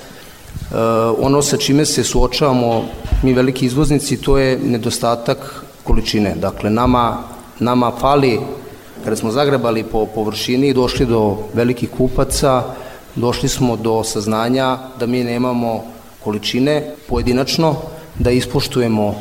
ono 1.20 1.42
sa 1.42 1.58
čime 1.58 1.86
se 1.86 2.04
suočavamo, 2.04 2.84
mi 3.24 3.34
veliki 3.34 3.66
izvoznici, 3.66 4.22
to 4.22 4.38
je 4.38 4.60
nedostatak 4.60 5.64
količine. 5.84 6.36
Dakle, 6.36 6.70
nama, 6.70 7.18
nama 7.60 7.92
fali, 8.00 8.40
kada 9.04 9.16
smo 9.16 9.32
zagrebali 9.32 9.84
po 9.84 10.06
površini 10.06 10.68
i 10.68 10.74
došli 10.74 11.06
do 11.06 11.38
velikih 11.54 11.90
kupaca, 11.90 12.64
došli 13.16 13.50
smo 13.50 13.76
do 13.76 14.04
saznanja 14.04 14.78
da 15.00 15.06
mi 15.06 15.24
nemamo 15.24 15.84
količine 16.24 16.96
pojedinačno, 17.08 17.76
da 18.20 18.32
ispoštujemo 18.32 19.16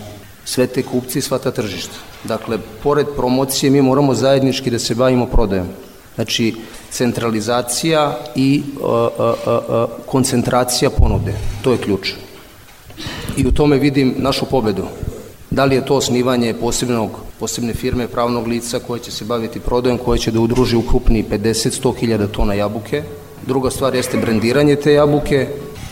sve 0.48 0.66
te 0.66 0.82
kupci 0.82 1.18
i 1.18 1.22
sva 1.22 1.38
ta 1.38 1.50
tržišta. 1.50 1.94
Dakle, 2.24 2.58
pored 2.82 3.06
promocije 3.16 3.70
mi 3.70 3.82
moramo 3.82 4.14
zajednički 4.14 4.70
da 4.70 4.78
se 4.78 4.94
bavimo 4.94 5.26
prodajom. 5.26 5.66
Znači, 6.14 6.54
centralizacija 6.90 8.18
i 8.34 8.62
a, 8.82 9.08
a, 9.18 9.34
a, 9.46 9.86
koncentracija 10.06 10.90
ponude. 10.90 11.34
To 11.62 11.72
je 11.72 11.78
ključ. 11.78 12.12
I 13.36 13.46
u 13.46 13.52
tome 13.52 13.76
vidim 13.76 14.14
našu 14.18 14.46
pobedu. 14.46 14.86
Da 15.50 15.64
li 15.64 15.74
je 15.74 15.86
to 15.86 15.96
osnivanje 15.96 16.54
posebnog, 16.54 17.20
posebne 17.40 17.74
firme 17.74 18.08
pravnog 18.08 18.46
lica 18.46 18.78
koje 18.78 19.00
će 19.00 19.10
se 19.10 19.24
baviti 19.24 19.60
prodajom, 19.60 19.98
koje 19.98 20.18
će 20.18 20.30
da 20.30 20.40
udruži 20.40 20.76
u 20.76 20.82
krupni 20.82 21.24
50-100 21.30 21.96
hiljada 22.00 22.26
tona 22.26 22.54
jabuke. 22.54 23.02
Druga 23.46 23.70
stvar 23.70 23.94
jeste 23.94 24.16
brendiranje 24.16 24.76
te 24.76 24.92
jabuke 24.92 25.48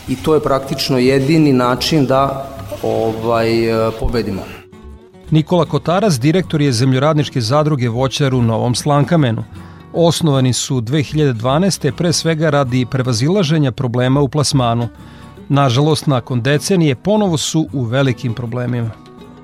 i 0.07 0.15
to 0.15 0.33
je 0.33 0.43
praktično 0.43 0.97
jedini 0.97 1.53
način 1.53 2.05
da 2.05 2.56
ovaj 2.83 3.49
pobedimo. 3.99 4.41
Nikola 5.31 5.65
Kotaras, 5.65 6.19
direktor 6.19 6.61
je 6.61 6.71
zemljoradničke 6.71 7.41
zadruge 7.41 7.89
voćar 7.89 8.33
u 8.33 8.41
Novom 8.41 8.75
Slankamenu. 8.75 9.43
Osnovani 9.93 10.53
su 10.53 10.81
2012. 10.81 11.91
pre 11.91 12.13
svega 12.13 12.49
radi 12.49 12.85
prevazilaženja 12.91 13.71
problema 13.71 14.21
u 14.21 14.29
plasmanu. 14.29 14.87
Nažalost, 15.49 16.07
nakon 16.07 16.41
decenije 16.41 16.95
ponovo 16.95 17.37
su 17.37 17.67
u 17.73 17.83
velikim 17.83 18.33
problemima. 18.33 18.91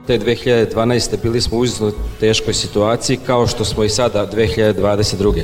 Te 0.07 0.19
2012. 0.19 1.21
bili 1.23 1.41
smo 1.41 1.57
u 1.57 1.65
izuzetno 1.65 2.03
teškoj 2.19 2.53
situaciji 2.53 3.17
kao 3.17 3.47
što 3.47 3.65
smo 3.65 3.83
i 3.83 3.89
sada 3.89 4.27
2022. 4.33 5.43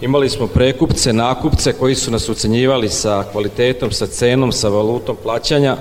Imali 0.00 0.28
smo 0.28 0.46
prekupce, 0.46 1.12
nakupce 1.12 1.72
koji 1.72 1.94
su 1.94 2.10
nas 2.10 2.28
ucenjivali 2.28 2.88
sa 2.88 3.24
kvalitetom, 3.32 3.90
sa 3.90 4.06
cenom, 4.06 4.52
sa 4.52 4.68
valutom 4.68 5.16
plaćanja 5.22 5.76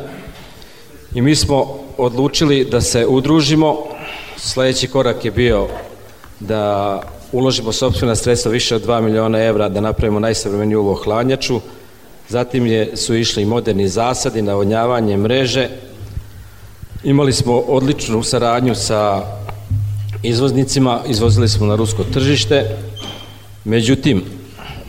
i 1.14 1.22
mi 1.22 1.36
smo 1.36 1.80
odlučili 1.98 2.66
da 2.66 2.82
se 2.82 3.06
udružimo. 3.08 3.78
Sledeći 4.38 4.88
korak 4.88 5.26
je 5.26 5.32
bio 5.32 5.68
da 6.40 7.02
uložimo 7.32 7.72
sobstvena 7.72 8.16
sredstva 8.16 8.52
više 8.52 8.76
od 8.76 8.86
2 8.86 9.02
miliona 9.02 9.44
evra 9.44 9.70
da 9.70 9.82
napravimo 9.82 10.20
najsavremeniju 10.20 10.82
ulo 10.82 10.94
hladnjaču. 10.94 11.60
Zatim 12.30 12.66
je, 12.66 12.98
su 12.98 13.16
išli 13.16 13.46
moderni 13.46 13.88
zasadi, 13.88 14.42
navodnjavanje 14.42 15.18
mreže. 15.18 15.70
Imali 17.04 17.34
smo 17.34 17.54
odličnu 17.58 18.24
saradnju 18.24 18.76
sa 18.76 19.22
izvoznicima, 20.24 21.02
izvozili 21.08 21.50
smo 21.50 21.66
na 21.66 21.76
rusko 21.76 22.04
tržište. 22.04 22.78
Međutim, 23.64 24.24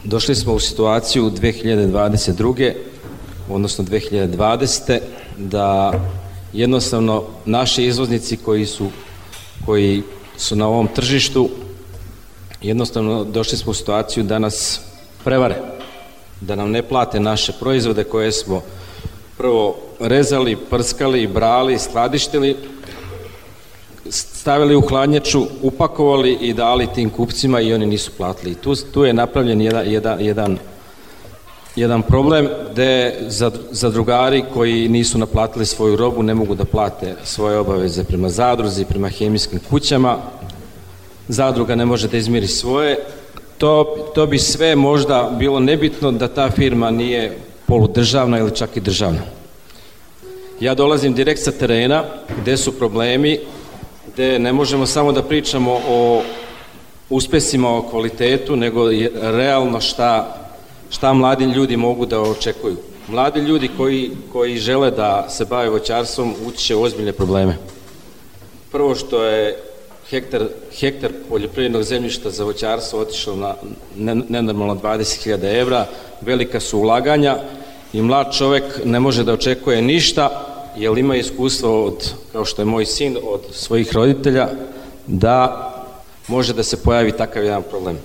došli 0.04 0.34
smo 0.34 0.52
u 0.52 0.60
situaciju 0.60 1.30
2022. 1.30 2.72
odnosno 3.48 3.84
2020. 3.84 4.98
da 5.38 5.92
jednostavno 6.52 7.24
naši 7.44 7.84
izvoznici 7.84 8.36
koji 8.36 8.66
su 8.66 8.90
koji 9.66 10.02
su 10.36 10.56
na 10.56 10.68
ovom 10.68 10.88
tržištu 10.94 11.48
jednostavno 12.62 13.24
došli 13.24 13.58
smo 13.58 13.70
u 13.70 13.74
situaciju 13.74 14.24
da 14.24 14.38
nas 14.38 14.80
prevare, 15.24 15.56
da 16.40 16.54
nam 16.54 16.70
ne 16.70 16.82
plate 16.82 17.20
naše 17.20 17.52
proizvode 17.52 18.04
koje 18.04 18.32
smo 18.32 18.62
prvo 19.36 19.76
rezali, 20.00 20.56
prskali, 20.56 21.26
brali, 21.26 21.78
skladištili, 21.78 22.56
stavili 24.10 24.76
u 24.76 24.80
hladnjaču, 24.80 25.46
upakovali 25.62 26.32
i 26.40 26.54
dali 26.54 26.86
tim 26.94 27.10
kupcima 27.10 27.60
i 27.60 27.74
oni 27.74 27.86
nisu 27.86 28.10
platili. 28.16 28.54
Tu, 28.54 28.74
tu 28.74 29.04
je 29.04 29.12
napravljen 29.12 29.60
jedan, 29.60 29.90
jedan, 29.90 30.20
jedan, 30.20 30.58
jedan 31.80 32.02
problem 32.02 32.48
gde 32.72 33.14
zadrugari 33.70 34.44
koji 34.54 34.88
nisu 34.88 35.18
naplatili 35.18 35.66
svoju 35.66 35.96
robu 35.96 36.22
ne 36.22 36.34
mogu 36.34 36.54
da 36.54 36.64
plate 36.64 37.14
svoje 37.24 37.58
obaveze 37.58 38.04
prema 38.04 38.28
zadruzi, 38.28 38.84
prema 38.84 39.08
hemijskim 39.08 39.60
kućama, 39.70 40.18
zadruga 41.28 41.74
ne 41.74 41.84
može 41.84 42.08
da 42.08 42.16
izmiri 42.16 42.46
svoje, 42.46 42.96
to, 43.58 43.96
to 44.14 44.26
bi 44.26 44.38
sve 44.38 44.76
možda 44.76 45.30
bilo 45.38 45.60
nebitno 45.60 46.12
da 46.12 46.28
ta 46.28 46.50
firma 46.50 46.90
nije 46.90 47.38
poludržavna 47.66 48.38
ili 48.38 48.56
čak 48.56 48.76
i 48.76 48.80
državna. 48.80 49.20
Ja 50.60 50.74
dolazim 50.74 51.14
direkt 51.14 51.42
sa 51.42 51.52
terena 51.52 52.04
gde 52.42 52.56
su 52.56 52.78
problemi, 52.78 53.38
gde 54.12 54.38
ne 54.38 54.52
možemo 54.52 54.86
samo 54.86 55.12
da 55.12 55.22
pričamo 55.22 55.80
o 55.88 56.22
uspesima, 57.10 57.76
o 57.76 57.82
kvalitetu, 57.82 58.56
nego 58.56 58.90
realno 59.22 59.80
šta, 59.80 60.34
šta 60.90 61.12
mladi 61.12 61.44
ljudi 61.44 61.76
mogu 61.76 62.06
da 62.06 62.20
očekuju. 62.20 62.76
Mladi 63.08 63.40
ljudi 63.40 63.70
koji, 63.76 64.10
koji 64.32 64.58
žele 64.58 64.90
da 64.90 65.28
se 65.28 65.44
bave 65.44 65.70
voćarstvom 65.70 66.34
ući 66.46 66.58
će 66.58 66.76
u 66.76 66.82
ozbiljne 66.82 67.12
probleme. 67.12 67.56
Prvo 68.72 68.94
što 68.94 69.22
je 69.24 69.56
hektar, 70.10 70.48
hektar 70.78 71.10
poljoprivrednog 71.28 71.82
zemljišta 71.82 72.30
za 72.30 72.44
voćarstvo 72.44 73.00
otišao 73.00 73.36
na 73.36 73.54
nenormalno 74.28 74.74
20.000 74.74 75.60
evra, 75.60 75.86
velika 76.20 76.60
su 76.60 76.78
ulaganja 76.78 77.36
i 77.92 78.02
mlad 78.02 78.34
čovek 78.36 78.64
ne 78.84 79.00
može 79.00 79.24
da 79.24 79.32
očekuje 79.32 79.82
ništa, 79.82 80.44
jer 80.76 80.98
ima 80.98 81.16
iskustvo 81.16 81.84
od, 81.84 82.12
kao 82.32 82.44
što 82.44 82.62
je 82.62 82.66
moj 82.66 82.86
sin, 82.86 83.16
od 83.22 83.40
svojih 83.52 83.92
roditelja, 83.92 84.48
da 85.06 85.64
može 86.28 86.52
da 86.52 86.62
se 86.62 86.82
pojavi 86.82 87.12
takav 87.12 87.44
jedan 87.44 87.62
problem. 87.62 87.98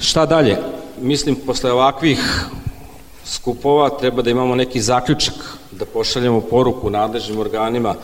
Šta 0.00 0.26
dalje? 0.26 0.56
Mislim, 1.00 1.36
posle 1.46 1.72
ovakvih 1.72 2.18
skupova 3.24 3.90
treba 3.90 4.22
da 4.22 4.30
imamo 4.30 4.54
neki 4.54 4.80
zaključak, 4.80 5.34
da 5.70 5.84
pošaljemo 5.84 6.40
poruku 6.40 6.90
nadležnim 6.90 7.38
organima. 7.38 7.94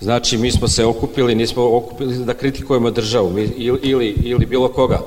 Znači, 0.00 0.38
mi 0.38 0.50
smo 0.50 0.68
se 0.68 0.84
okupili, 0.84 1.34
nismo 1.34 1.76
okupili 1.76 2.24
da 2.24 2.34
kritikujemo 2.34 2.90
državu 2.90 3.38
ili, 3.56 4.14
ili 4.24 4.46
bilo 4.46 4.68
koga. 4.68 5.00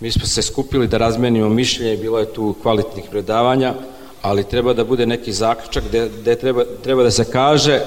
Mi 0.00 0.10
smo 0.10 0.26
se 0.26 0.42
skupili 0.42 0.88
da 0.88 0.98
razmenimo 0.98 1.48
mišljenje, 1.48 1.96
bilo 1.96 2.18
je 2.18 2.32
tu 2.32 2.54
kvalitnih 2.62 3.04
predavanja, 3.10 3.74
ali 4.22 4.44
treba 4.44 4.72
da 4.72 4.84
bude 4.84 5.06
neki 5.06 5.32
zaključak 5.32 5.84
gde, 5.88 6.08
gde 6.20 6.36
treba, 6.36 6.64
treba 6.82 7.02
da 7.02 7.10
se 7.10 7.24
kaže 7.24 7.80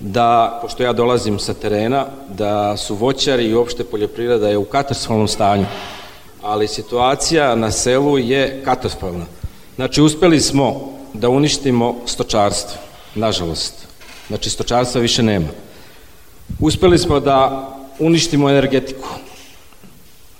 da, 0.00 0.58
pošto 0.62 0.82
ja 0.82 0.92
dolazim 0.92 1.38
sa 1.38 1.54
terena, 1.54 2.06
da 2.28 2.76
su 2.76 2.94
voćari 2.94 3.44
i 3.44 3.54
uopšte 3.54 3.84
poljoprivreda 3.84 4.48
je 4.48 4.58
u 4.58 4.64
katastrofalnom 4.64 5.28
stanju, 5.28 5.64
ali 6.44 6.68
situacija 6.68 7.54
na 7.54 7.70
selu 7.70 8.18
je 8.18 8.62
katastrofalna. 8.64 9.24
Znači, 9.76 10.02
uspeli 10.02 10.40
smo 10.40 10.92
da 11.12 11.28
uništimo 11.28 11.96
stočarstvo, 12.06 12.78
nažalost. 13.14 13.74
Znači, 14.28 14.50
stočarstva 14.50 15.00
više 15.00 15.22
nema. 15.22 15.48
Uspeli 16.60 16.98
smo 16.98 17.20
da 17.20 17.68
uništimo 17.98 18.50
energetiku. 18.50 19.08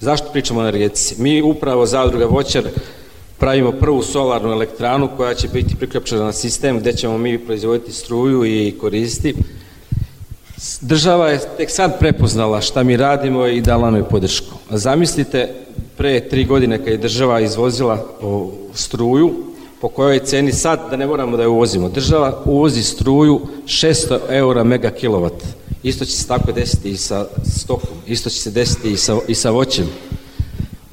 Zašto 0.01 0.29
pričamo 0.33 0.61
o 0.61 0.62
energetici? 0.62 1.23
Mi 1.23 1.43
upravo 1.43 1.87
Zadruga 1.87 2.27
Voćar 2.27 2.64
pravimo 3.38 3.73
prvu 3.73 4.03
solarnu 4.03 4.53
elektranu 4.53 5.09
koja 5.17 5.35
će 5.35 5.49
biti 5.49 5.77
priključena 5.77 6.25
na 6.25 6.33
sistem 6.33 6.79
gde 6.79 6.93
ćemo 6.93 7.19
mi 7.19 7.38
proizvoditi 7.38 7.93
struju 7.93 8.45
i 8.45 8.75
koristiti. 8.81 9.43
Država 10.81 11.29
je 11.29 11.40
tek 11.57 11.71
sad 11.71 11.99
prepoznala 11.99 12.61
šta 12.61 12.83
mi 12.83 12.97
radimo 12.97 13.47
i 13.47 13.61
dala 13.61 13.90
nam 13.90 14.01
je 14.01 14.09
podršku. 14.09 14.53
Zamislite, 14.71 15.63
pre 16.05 16.29
tri 16.29 16.45
godine 16.45 16.79
kad 16.79 16.87
je 16.87 16.97
država 16.97 17.40
izvozila 17.40 18.07
struju, 18.75 19.35
po 19.81 19.88
kojoj 19.88 20.19
ceni 20.19 20.53
sad, 20.53 20.90
da 20.90 20.97
ne 20.97 21.07
moramo 21.07 21.37
da 21.37 21.43
je 21.43 21.49
uvozimo, 21.49 21.88
država 21.88 22.43
uvozi 22.45 22.83
struju 22.83 23.40
600 23.67 24.19
eura 24.29 24.64
mega 24.64 24.90
kilovat. 24.90 25.33
Isto 25.83 26.05
će 26.05 26.12
se 26.12 26.27
tako 26.27 26.53
desiti 26.53 26.90
i 26.90 26.97
sa 26.97 27.27
stokom, 27.57 27.97
isto 28.07 28.31
će 28.31 28.40
se 28.40 28.51
desiti 28.51 28.90
i 28.90 28.97
sa, 28.97 29.17
i 29.29 29.35
sa 29.35 29.51
voćem. 29.51 29.87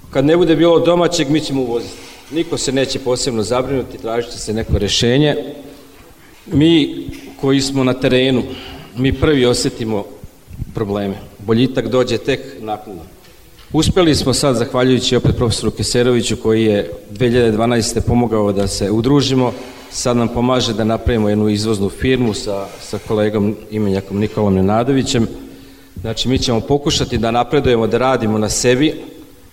Kad 0.10 0.26
ne 0.26 0.38
bude 0.38 0.56
bilo 0.56 0.80
domaćeg, 0.80 1.30
mi 1.30 1.40
ćemo 1.42 1.62
uvoziti. 1.62 1.94
Niko 2.32 2.58
se 2.58 2.72
neće 2.72 3.00
posebno 3.00 3.44
zabrinuti, 3.44 3.98
tražit 3.98 4.32
će 4.32 4.40
se 4.40 4.54
neko 4.54 4.78
rešenje. 4.78 5.36
Mi 6.46 7.06
koji 7.42 7.62
smo 7.62 7.84
na 7.84 7.94
terenu, 7.94 8.44
mi 8.98 9.14
prvi 9.14 9.46
osetimo 9.46 10.06
probleme. 10.74 11.16
Boljitak 11.40 11.88
dođe 11.88 12.18
tek 12.18 12.40
naknadno. 12.60 13.21
Uspeli 13.74 14.16
smo 14.16 14.34
sad, 14.34 14.56
zahvaljujući 14.56 15.16
opet 15.16 15.36
profesoru 15.38 15.72
Keseroviću, 15.72 16.36
koji 16.36 16.64
je 16.64 16.92
2012. 17.12 18.02
pomogao 18.08 18.52
da 18.52 18.68
se 18.68 18.92
udružimo, 18.92 19.54
sad 19.92 20.18
nam 20.18 20.28
pomaže 20.28 20.74
da 20.74 20.84
napravimo 20.84 21.30
jednu 21.30 21.50
izvoznu 21.50 21.90
firmu 21.90 22.34
sa, 22.34 22.66
sa 22.82 23.00
kolegom 23.08 23.56
imenjakom 23.72 24.20
Nikolom 24.20 24.56
Nenadovićem. 24.56 25.28
Znači, 26.02 26.30
mi 26.30 26.40
ćemo 26.40 26.60
pokušati 26.60 27.18
da 27.18 27.32
napredujemo, 27.32 27.88
da 27.88 27.98
radimo 27.98 28.38
na 28.38 28.50
sebi, 28.50 28.94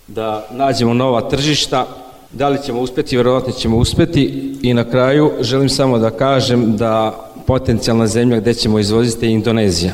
da 0.06 0.48
nađemo 0.50 0.94
nova 0.94 1.28
tržišta, 1.28 1.86
Da 2.32 2.48
li 2.48 2.58
ćemo 2.64 2.80
uspeti? 2.80 3.16
Verovatno 3.16 3.52
ćemo 3.52 3.76
uspeti 3.76 4.54
i 4.62 4.74
na 4.74 4.84
kraju 4.84 5.30
želim 5.40 5.68
samo 5.68 5.98
da 5.98 6.10
kažem 6.10 6.76
da 6.76 7.24
potencijalna 7.46 8.06
zemlja 8.06 8.40
gde 8.40 8.54
ćemo 8.54 8.78
izvoziti 8.78 9.26
je 9.26 9.32
Indonezija. 9.32 9.92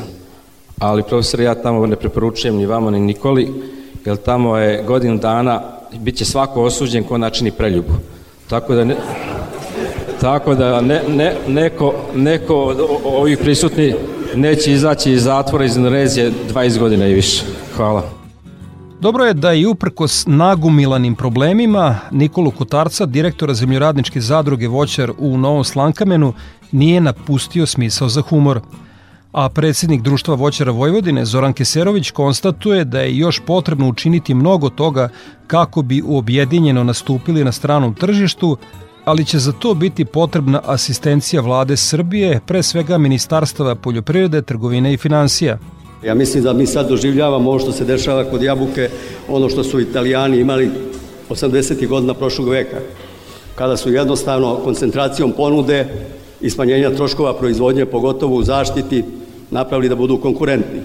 Ali 0.79 1.03
profesor, 1.03 1.39
ja 1.39 1.55
tamo 1.55 1.85
ne 1.85 1.95
preporučujem 1.95 2.55
ni 2.55 2.65
vama 2.65 2.91
ni 2.91 2.99
Nikoli, 2.99 3.53
jer 4.05 4.17
tamo 4.17 4.57
je 4.57 4.83
godinu 4.83 5.17
dana, 5.17 5.61
bit 5.99 6.15
će 6.15 6.25
svako 6.25 6.63
osuđen 6.63 7.03
ko 7.03 7.17
načini 7.17 7.51
preljubu. 7.51 7.93
Tako 8.49 8.75
da 8.75 8.83
ne, 8.83 8.95
tako 10.21 10.55
da 10.55 10.81
ne, 10.81 11.01
ne, 11.09 11.33
neko, 11.47 11.93
neko 12.15 12.55
od 12.55 12.77
ovih 13.05 13.37
prisutni 13.37 13.95
neće 14.35 14.71
izaći 14.71 15.11
iz 15.11 15.23
zatvora 15.23 15.65
iz 15.65 15.77
Indonezije 15.77 16.31
20 16.53 16.79
godina 16.79 17.07
i 17.07 17.13
više. 17.13 17.43
Hvala. 17.75 18.03
Dobro 18.99 19.25
je 19.25 19.33
da 19.33 19.53
i 19.53 19.65
uprkos 19.65 20.23
nagumilanim 20.27 21.15
problemima 21.15 21.99
Nikolu 22.11 22.51
Kotarca, 22.51 23.05
direktora 23.05 23.53
zemljoradničke 23.53 24.21
zadruge 24.21 24.67
Voćar 24.67 25.11
u 25.17 25.37
Novom 25.37 25.63
Slankamenu, 25.63 26.33
nije 26.71 27.01
napustio 27.01 27.65
smisao 27.65 28.09
za 28.09 28.21
humor. 28.21 28.59
A 29.35 29.49
predsednik 29.49 30.01
društva 30.01 30.35
Voćara 30.35 30.71
Vojvodine 30.71 31.25
Zoran 31.25 31.53
Keserović 31.53 32.11
konstatuje 32.11 32.85
da 32.85 32.99
je 32.99 33.17
još 33.17 33.41
potrebno 33.45 33.89
učiniti 33.89 34.33
mnogo 34.33 34.69
toga 34.69 35.09
kako 35.47 35.81
bi 35.81 36.01
uobjedinjeno 36.05 36.83
nastupili 36.83 37.43
na 37.43 37.51
stranom 37.51 37.93
tržištu, 37.93 38.57
ali 39.05 39.25
će 39.25 39.39
za 39.39 39.51
to 39.51 39.73
biti 39.73 40.05
potrebna 40.05 40.61
asistencija 40.65 41.41
vlade 41.41 41.77
Srbije, 41.77 42.39
pre 42.47 42.63
svega 42.63 42.97
Ministarstava 42.97 43.75
poljoprivrede, 43.75 44.41
trgovine 44.41 44.93
i 44.93 44.97
financija. 44.97 45.57
Ja 46.05 46.13
mislim 46.13 46.43
da 46.43 46.53
mi 46.53 46.65
sad 46.65 46.89
doživljavamo 46.89 47.49
ovo 47.49 47.59
što 47.59 47.71
se 47.71 47.85
dešava 47.85 48.23
kod 48.23 48.43
jabuke, 48.43 48.89
ono 49.29 49.49
što 49.49 49.63
su 49.63 49.79
italijani 49.79 50.39
imali 50.39 50.71
80. 51.29 51.87
godina 51.87 52.13
prošlog 52.13 52.49
veka, 52.49 52.77
kada 53.55 53.77
su 53.77 53.91
jednostavno 53.91 54.55
koncentracijom 54.55 55.31
ponude 55.31 55.87
i 56.41 56.49
smanjenja 56.49 56.95
troškova 56.95 57.37
proizvodnje, 57.37 57.85
pogotovo 57.85 58.35
u 58.35 58.43
zaštiti, 58.43 59.03
napravili 59.55 59.89
da 59.89 59.95
budu 59.95 60.17
konkurentni. 60.21 60.81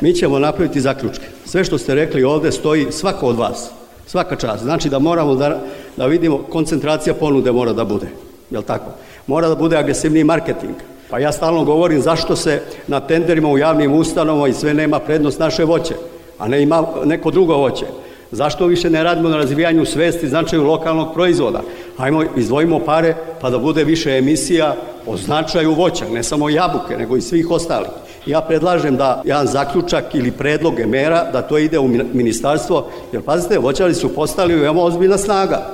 Mi 0.00 0.14
ćemo 0.14 0.38
napraviti 0.38 0.80
zaključke. 0.80 1.24
Sve 1.44 1.64
što 1.64 1.78
ste 1.78 1.94
rekli 1.94 2.24
ovde 2.24 2.52
stoji 2.52 2.86
svako 2.90 3.26
od 3.26 3.36
vas, 3.36 3.70
svaka 4.06 4.36
čast. 4.36 4.62
Znači 4.62 4.88
da 4.88 4.98
moramo 4.98 5.34
da, 5.34 5.60
da 5.96 6.06
vidimo, 6.06 6.38
koncentracija 6.38 7.14
ponude 7.14 7.52
mora 7.52 7.72
da 7.72 7.84
bude, 7.84 8.06
jel 8.50 8.62
tako? 8.62 8.90
Mora 9.26 9.48
da 9.48 9.54
bude 9.54 9.76
agresivniji 9.76 10.24
marketing, 10.24 10.76
Pa 11.10 11.18
ja 11.18 11.32
stalno 11.32 11.64
govorim 11.64 12.00
zašto 12.02 12.36
se 12.36 12.62
na 12.86 13.00
tenderima 13.00 13.48
u 13.48 13.58
javnim 13.58 13.94
ustanovama 13.94 14.48
i 14.48 14.52
sve 14.52 14.74
nema 14.74 14.98
prednost 14.98 15.38
naše 15.38 15.64
voće, 15.64 15.94
a 16.38 16.48
ne 16.48 16.62
ima 16.62 16.82
neko 17.04 17.30
drugo 17.30 17.56
voće. 17.56 17.86
Zašto 18.30 18.66
više 18.66 18.90
ne 18.90 19.02
radimo 19.02 19.28
na 19.28 19.36
razvijanju 19.36 19.84
svesti 19.86 20.28
značaju 20.28 20.64
lokalnog 20.64 21.14
proizvoda? 21.14 21.62
Hajmo, 21.96 22.24
izdvojimo 22.36 22.80
pare 22.84 23.14
pa 23.40 23.50
da 23.50 23.58
bude 23.58 23.84
više 23.84 24.18
emisija 24.18 24.76
o 25.06 25.16
značaju 25.16 25.74
voća, 25.74 26.04
ne 26.08 26.22
samo 26.22 26.48
jabuke, 26.48 26.96
nego 26.96 27.16
i 27.16 27.20
svih 27.20 27.50
ostalih. 27.50 27.90
Ja 28.26 28.40
predlažem 28.40 28.96
da 28.96 29.22
jedan 29.24 29.46
zaključak 29.46 30.14
ili 30.14 30.30
predloge 30.30 30.86
mera, 30.86 31.30
da 31.32 31.42
to 31.42 31.58
ide 31.58 31.78
u 31.78 31.88
ministarstvo, 32.12 32.86
jer 33.12 33.22
pazite, 33.22 33.58
voćari 33.58 33.94
su 33.94 34.14
postali 34.14 34.54
veoma 34.54 34.82
ozbiljna 34.82 35.18
snaga. 35.18 35.70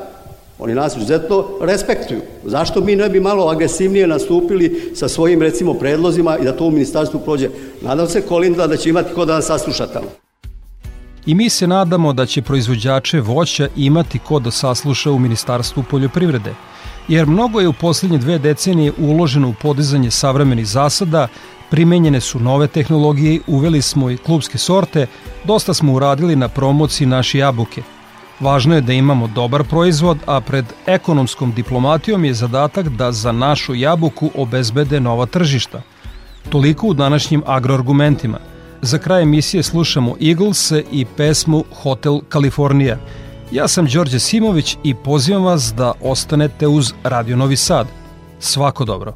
Oni 0.59 0.75
nas 0.75 0.97
izuzetno 0.97 1.45
respektuju. 1.61 2.21
Zašto 2.45 2.81
mi 2.81 2.97
ne 2.97 3.09
bi 3.09 3.21
malo 3.21 3.49
agresivnije 3.49 4.07
nastupili 4.07 4.93
sa 4.95 5.09
svojim, 5.09 5.43
recimo, 5.43 5.75
predlozima 5.75 6.39
i 6.39 6.45
da 6.45 6.57
to 6.57 6.65
u 6.65 6.71
ministarstvu 6.71 7.21
prođe? 7.21 7.49
Nadam 7.81 8.07
se, 8.07 8.21
Kolinda, 8.21 8.67
da 8.67 8.77
će 8.77 8.91
imati 8.91 9.15
ko 9.15 9.25
da 9.25 9.35
nas 9.35 9.47
sasluša 9.47 9.87
tamo. 9.87 10.07
I 11.27 11.35
mi 11.35 11.49
se 11.51 11.67
nadamo 11.67 12.13
da 12.13 12.27
će 12.27 12.43
proizvođače 12.43 13.21
voća 13.21 13.69
imati 13.77 14.19
ko 14.19 14.39
da 14.39 14.51
sasluša 14.51 15.11
u 15.11 15.19
Ministarstvu 15.19 15.83
poljoprivrede, 15.91 16.55
jer 17.09 17.27
mnogo 17.27 17.61
je 17.61 17.69
u 17.69 17.73
poslednje 17.73 18.19
dve 18.19 18.39
decenije 18.39 18.93
uloženo 18.99 19.49
u 19.49 19.55
podizanje 19.63 20.11
savremenih 20.11 20.67
zasada, 20.67 21.29
primenjene 21.71 22.21
su 22.21 22.41
nove 22.41 22.67
tehnologije, 22.67 23.41
uveli 23.47 23.83
smo 23.83 24.11
i 24.11 24.17
klubske 24.17 24.59
sorte, 24.59 25.07
dosta 25.45 25.75
smo 25.75 25.93
uradili 25.93 26.37
na 26.37 26.49
promociji 26.49 27.07
naše 27.07 27.39
jabuke– 27.39 27.83
Važno 28.43 28.75
je 28.75 28.81
da 28.81 28.93
imamo 28.93 29.29
dobar 29.29 29.63
proizvod, 29.65 30.19
a 30.27 30.41
pred 30.41 30.65
ekonomskom 30.87 31.53
diplomatijom 31.53 32.25
je 32.25 32.35
zadatak 32.35 32.89
da 32.89 33.13
za 33.13 33.33
našu 33.33 33.75
jabuku 33.75 34.31
obezbede 34.35 35.01
nova 35.01 35.27
tržišta. 35.27 35.83
Toliko 36.51 36.87
u 36.87 36.95
današnjim 36.95 37.43
agroargumentima. 37.47 38.39
Za 38.85 38.99
kraj 38.99 39.23
emisije 39.23 39.63
slušamo 39.63 40.17
Eagles 40.21 40.73
i 40.93 41.07
pesmu 41.17 41.65
Hotel 41.83 42.21
Kalifornija. 42.29 42.99
Ja 43.53 43.69
sam 43.69 43.87
Đorđe 43.87 44.19
Simović 44.19 44.77
i 44.85 44.95
pozivam 44.95 45.45
vas 45.45 45.75
da 45.77 45.93
ostanete 46.01 46.67
uz 46.67 46.93
Radio 47.05 47.37
Novi 47.37 47.57
Sad. 47.57 47.87
Svako 48.41 48.85
dobro. 48.85 49.15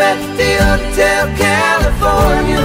At 0.00 0.20
the 0.36 0.50
Hotel 0.66 1.24
California. 1.36 2.62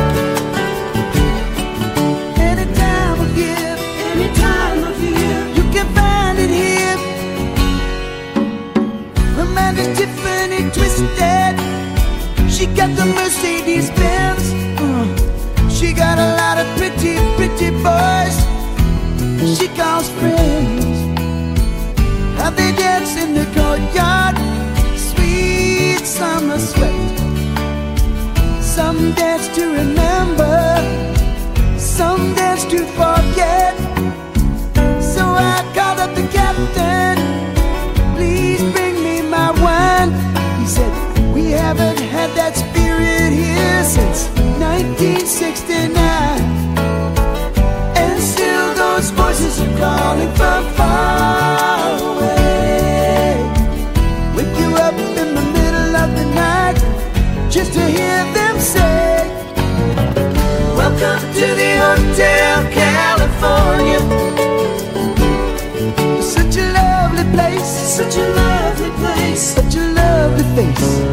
Any 2.38 2.66
time 2.76 3.20
of 3.20 3.38
year, 3.38 3.76
any 4.12 4.30
time 4.36 4.84
of 4.84 4.98
year, 5.02 5.40
you 5.56 5.64
can 5.72 5.88
find 5.96 6.38
it 6.40 6.50
here. 6.50 6.98
Amanda's 9.40 9.98
Tiffany 9.98 10.70
twisted. 10.76 11.56
She 12.52 12.66
got 12.78 12.96
the 12.96 13.06
Mercedes 13.06 13.90
Benz. 13.92 14.52
Uh, 14.80 15.70
she 15.70 15.94
got 15.94 16.18
a 16.18 16.30
lot 16.42 16.58
of 16.58 16.68
pretty, 16.78 17.16
pretty 17.38 17.72
boys. 17.86 18.38
She 19.58 19.68
calls 19.70 20.10
friends. 20.20 20.86
How 22.38 22.50
they 22.50 22.72
dance 22.76 23.16
in 23.16 23.34
the 23.34 23.46
courtyard. 23.56 24.36
Sweet 24.98 26.06
summer 26.06 26.60
sweat. 26.60 27.01
Some 28.76 29.12
dance 29.16 29.50
to 29.50 29.66
remember. 29.66 30.78
Some 31.78 32.34
dance 32.36 32.64
to 32.72 32.80
forget. 32.96 33.76
So 35.14 35.24
I 35.26 35.60
called 35.76 36.00
up 36.00 36.16
the 36.16 36.26
captain. 36.32 37.18
Please 38.16 38.62
bring 38.72 38.96
me 39.04 39.24
my 39.24 39.52
wine. 39.60 40.12
He 40.62 40.66
said, 40.66 40.94
We 41.34 41.52
haven't 41.52 42.00
had 42.00 42.30
that 42.40 42.56
spirit 42.56 43.34
here 43.34 43.84
since 43.84 44.30
1969. 44.58 45.92
And 47.98 48.24
still 48.24 48.74
those 48.74 49.10
voices 49.10 49.60
are 49.60 49.78
calling 49.80 50.32
from 50.36 50.64
far 50.76 51.21
Hotel 62.22 62.70
California. 62.72 64.00
Such 66.22 66.58
a 66.58 66.72
lovely 66.72 67.24
place, 67.34 67.66
such 67.66 68.16
a 68.18 68.28
lovely 68.36 68.92
place, 69.00 69.42
such 69.42 69.76
a 69.76 69.88
lovely 69.88 70.44
face. 70.56 71.11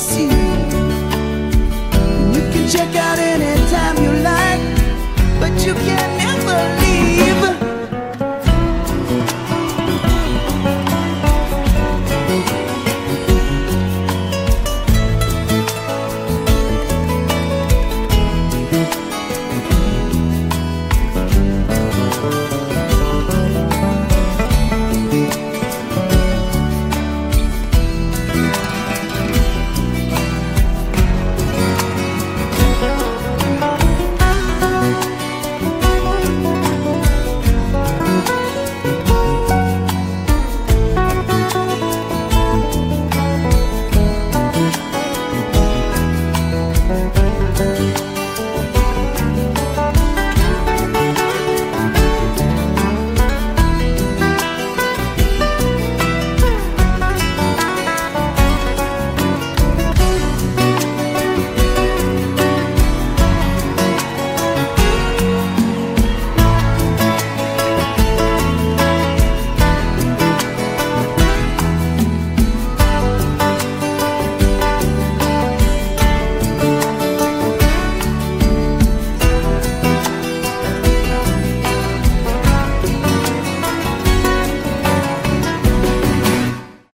see. 0.00 0.24
You 2.34 2.42
can 2.52 2.68
check 2.68 2.94
out 2.96 3.18
anytime 3.18 3.96
you 4.02 4.12
like, 4.22 4.60
but 5.40 5.66
you 5.66 5.74
can't. 5.74 6.19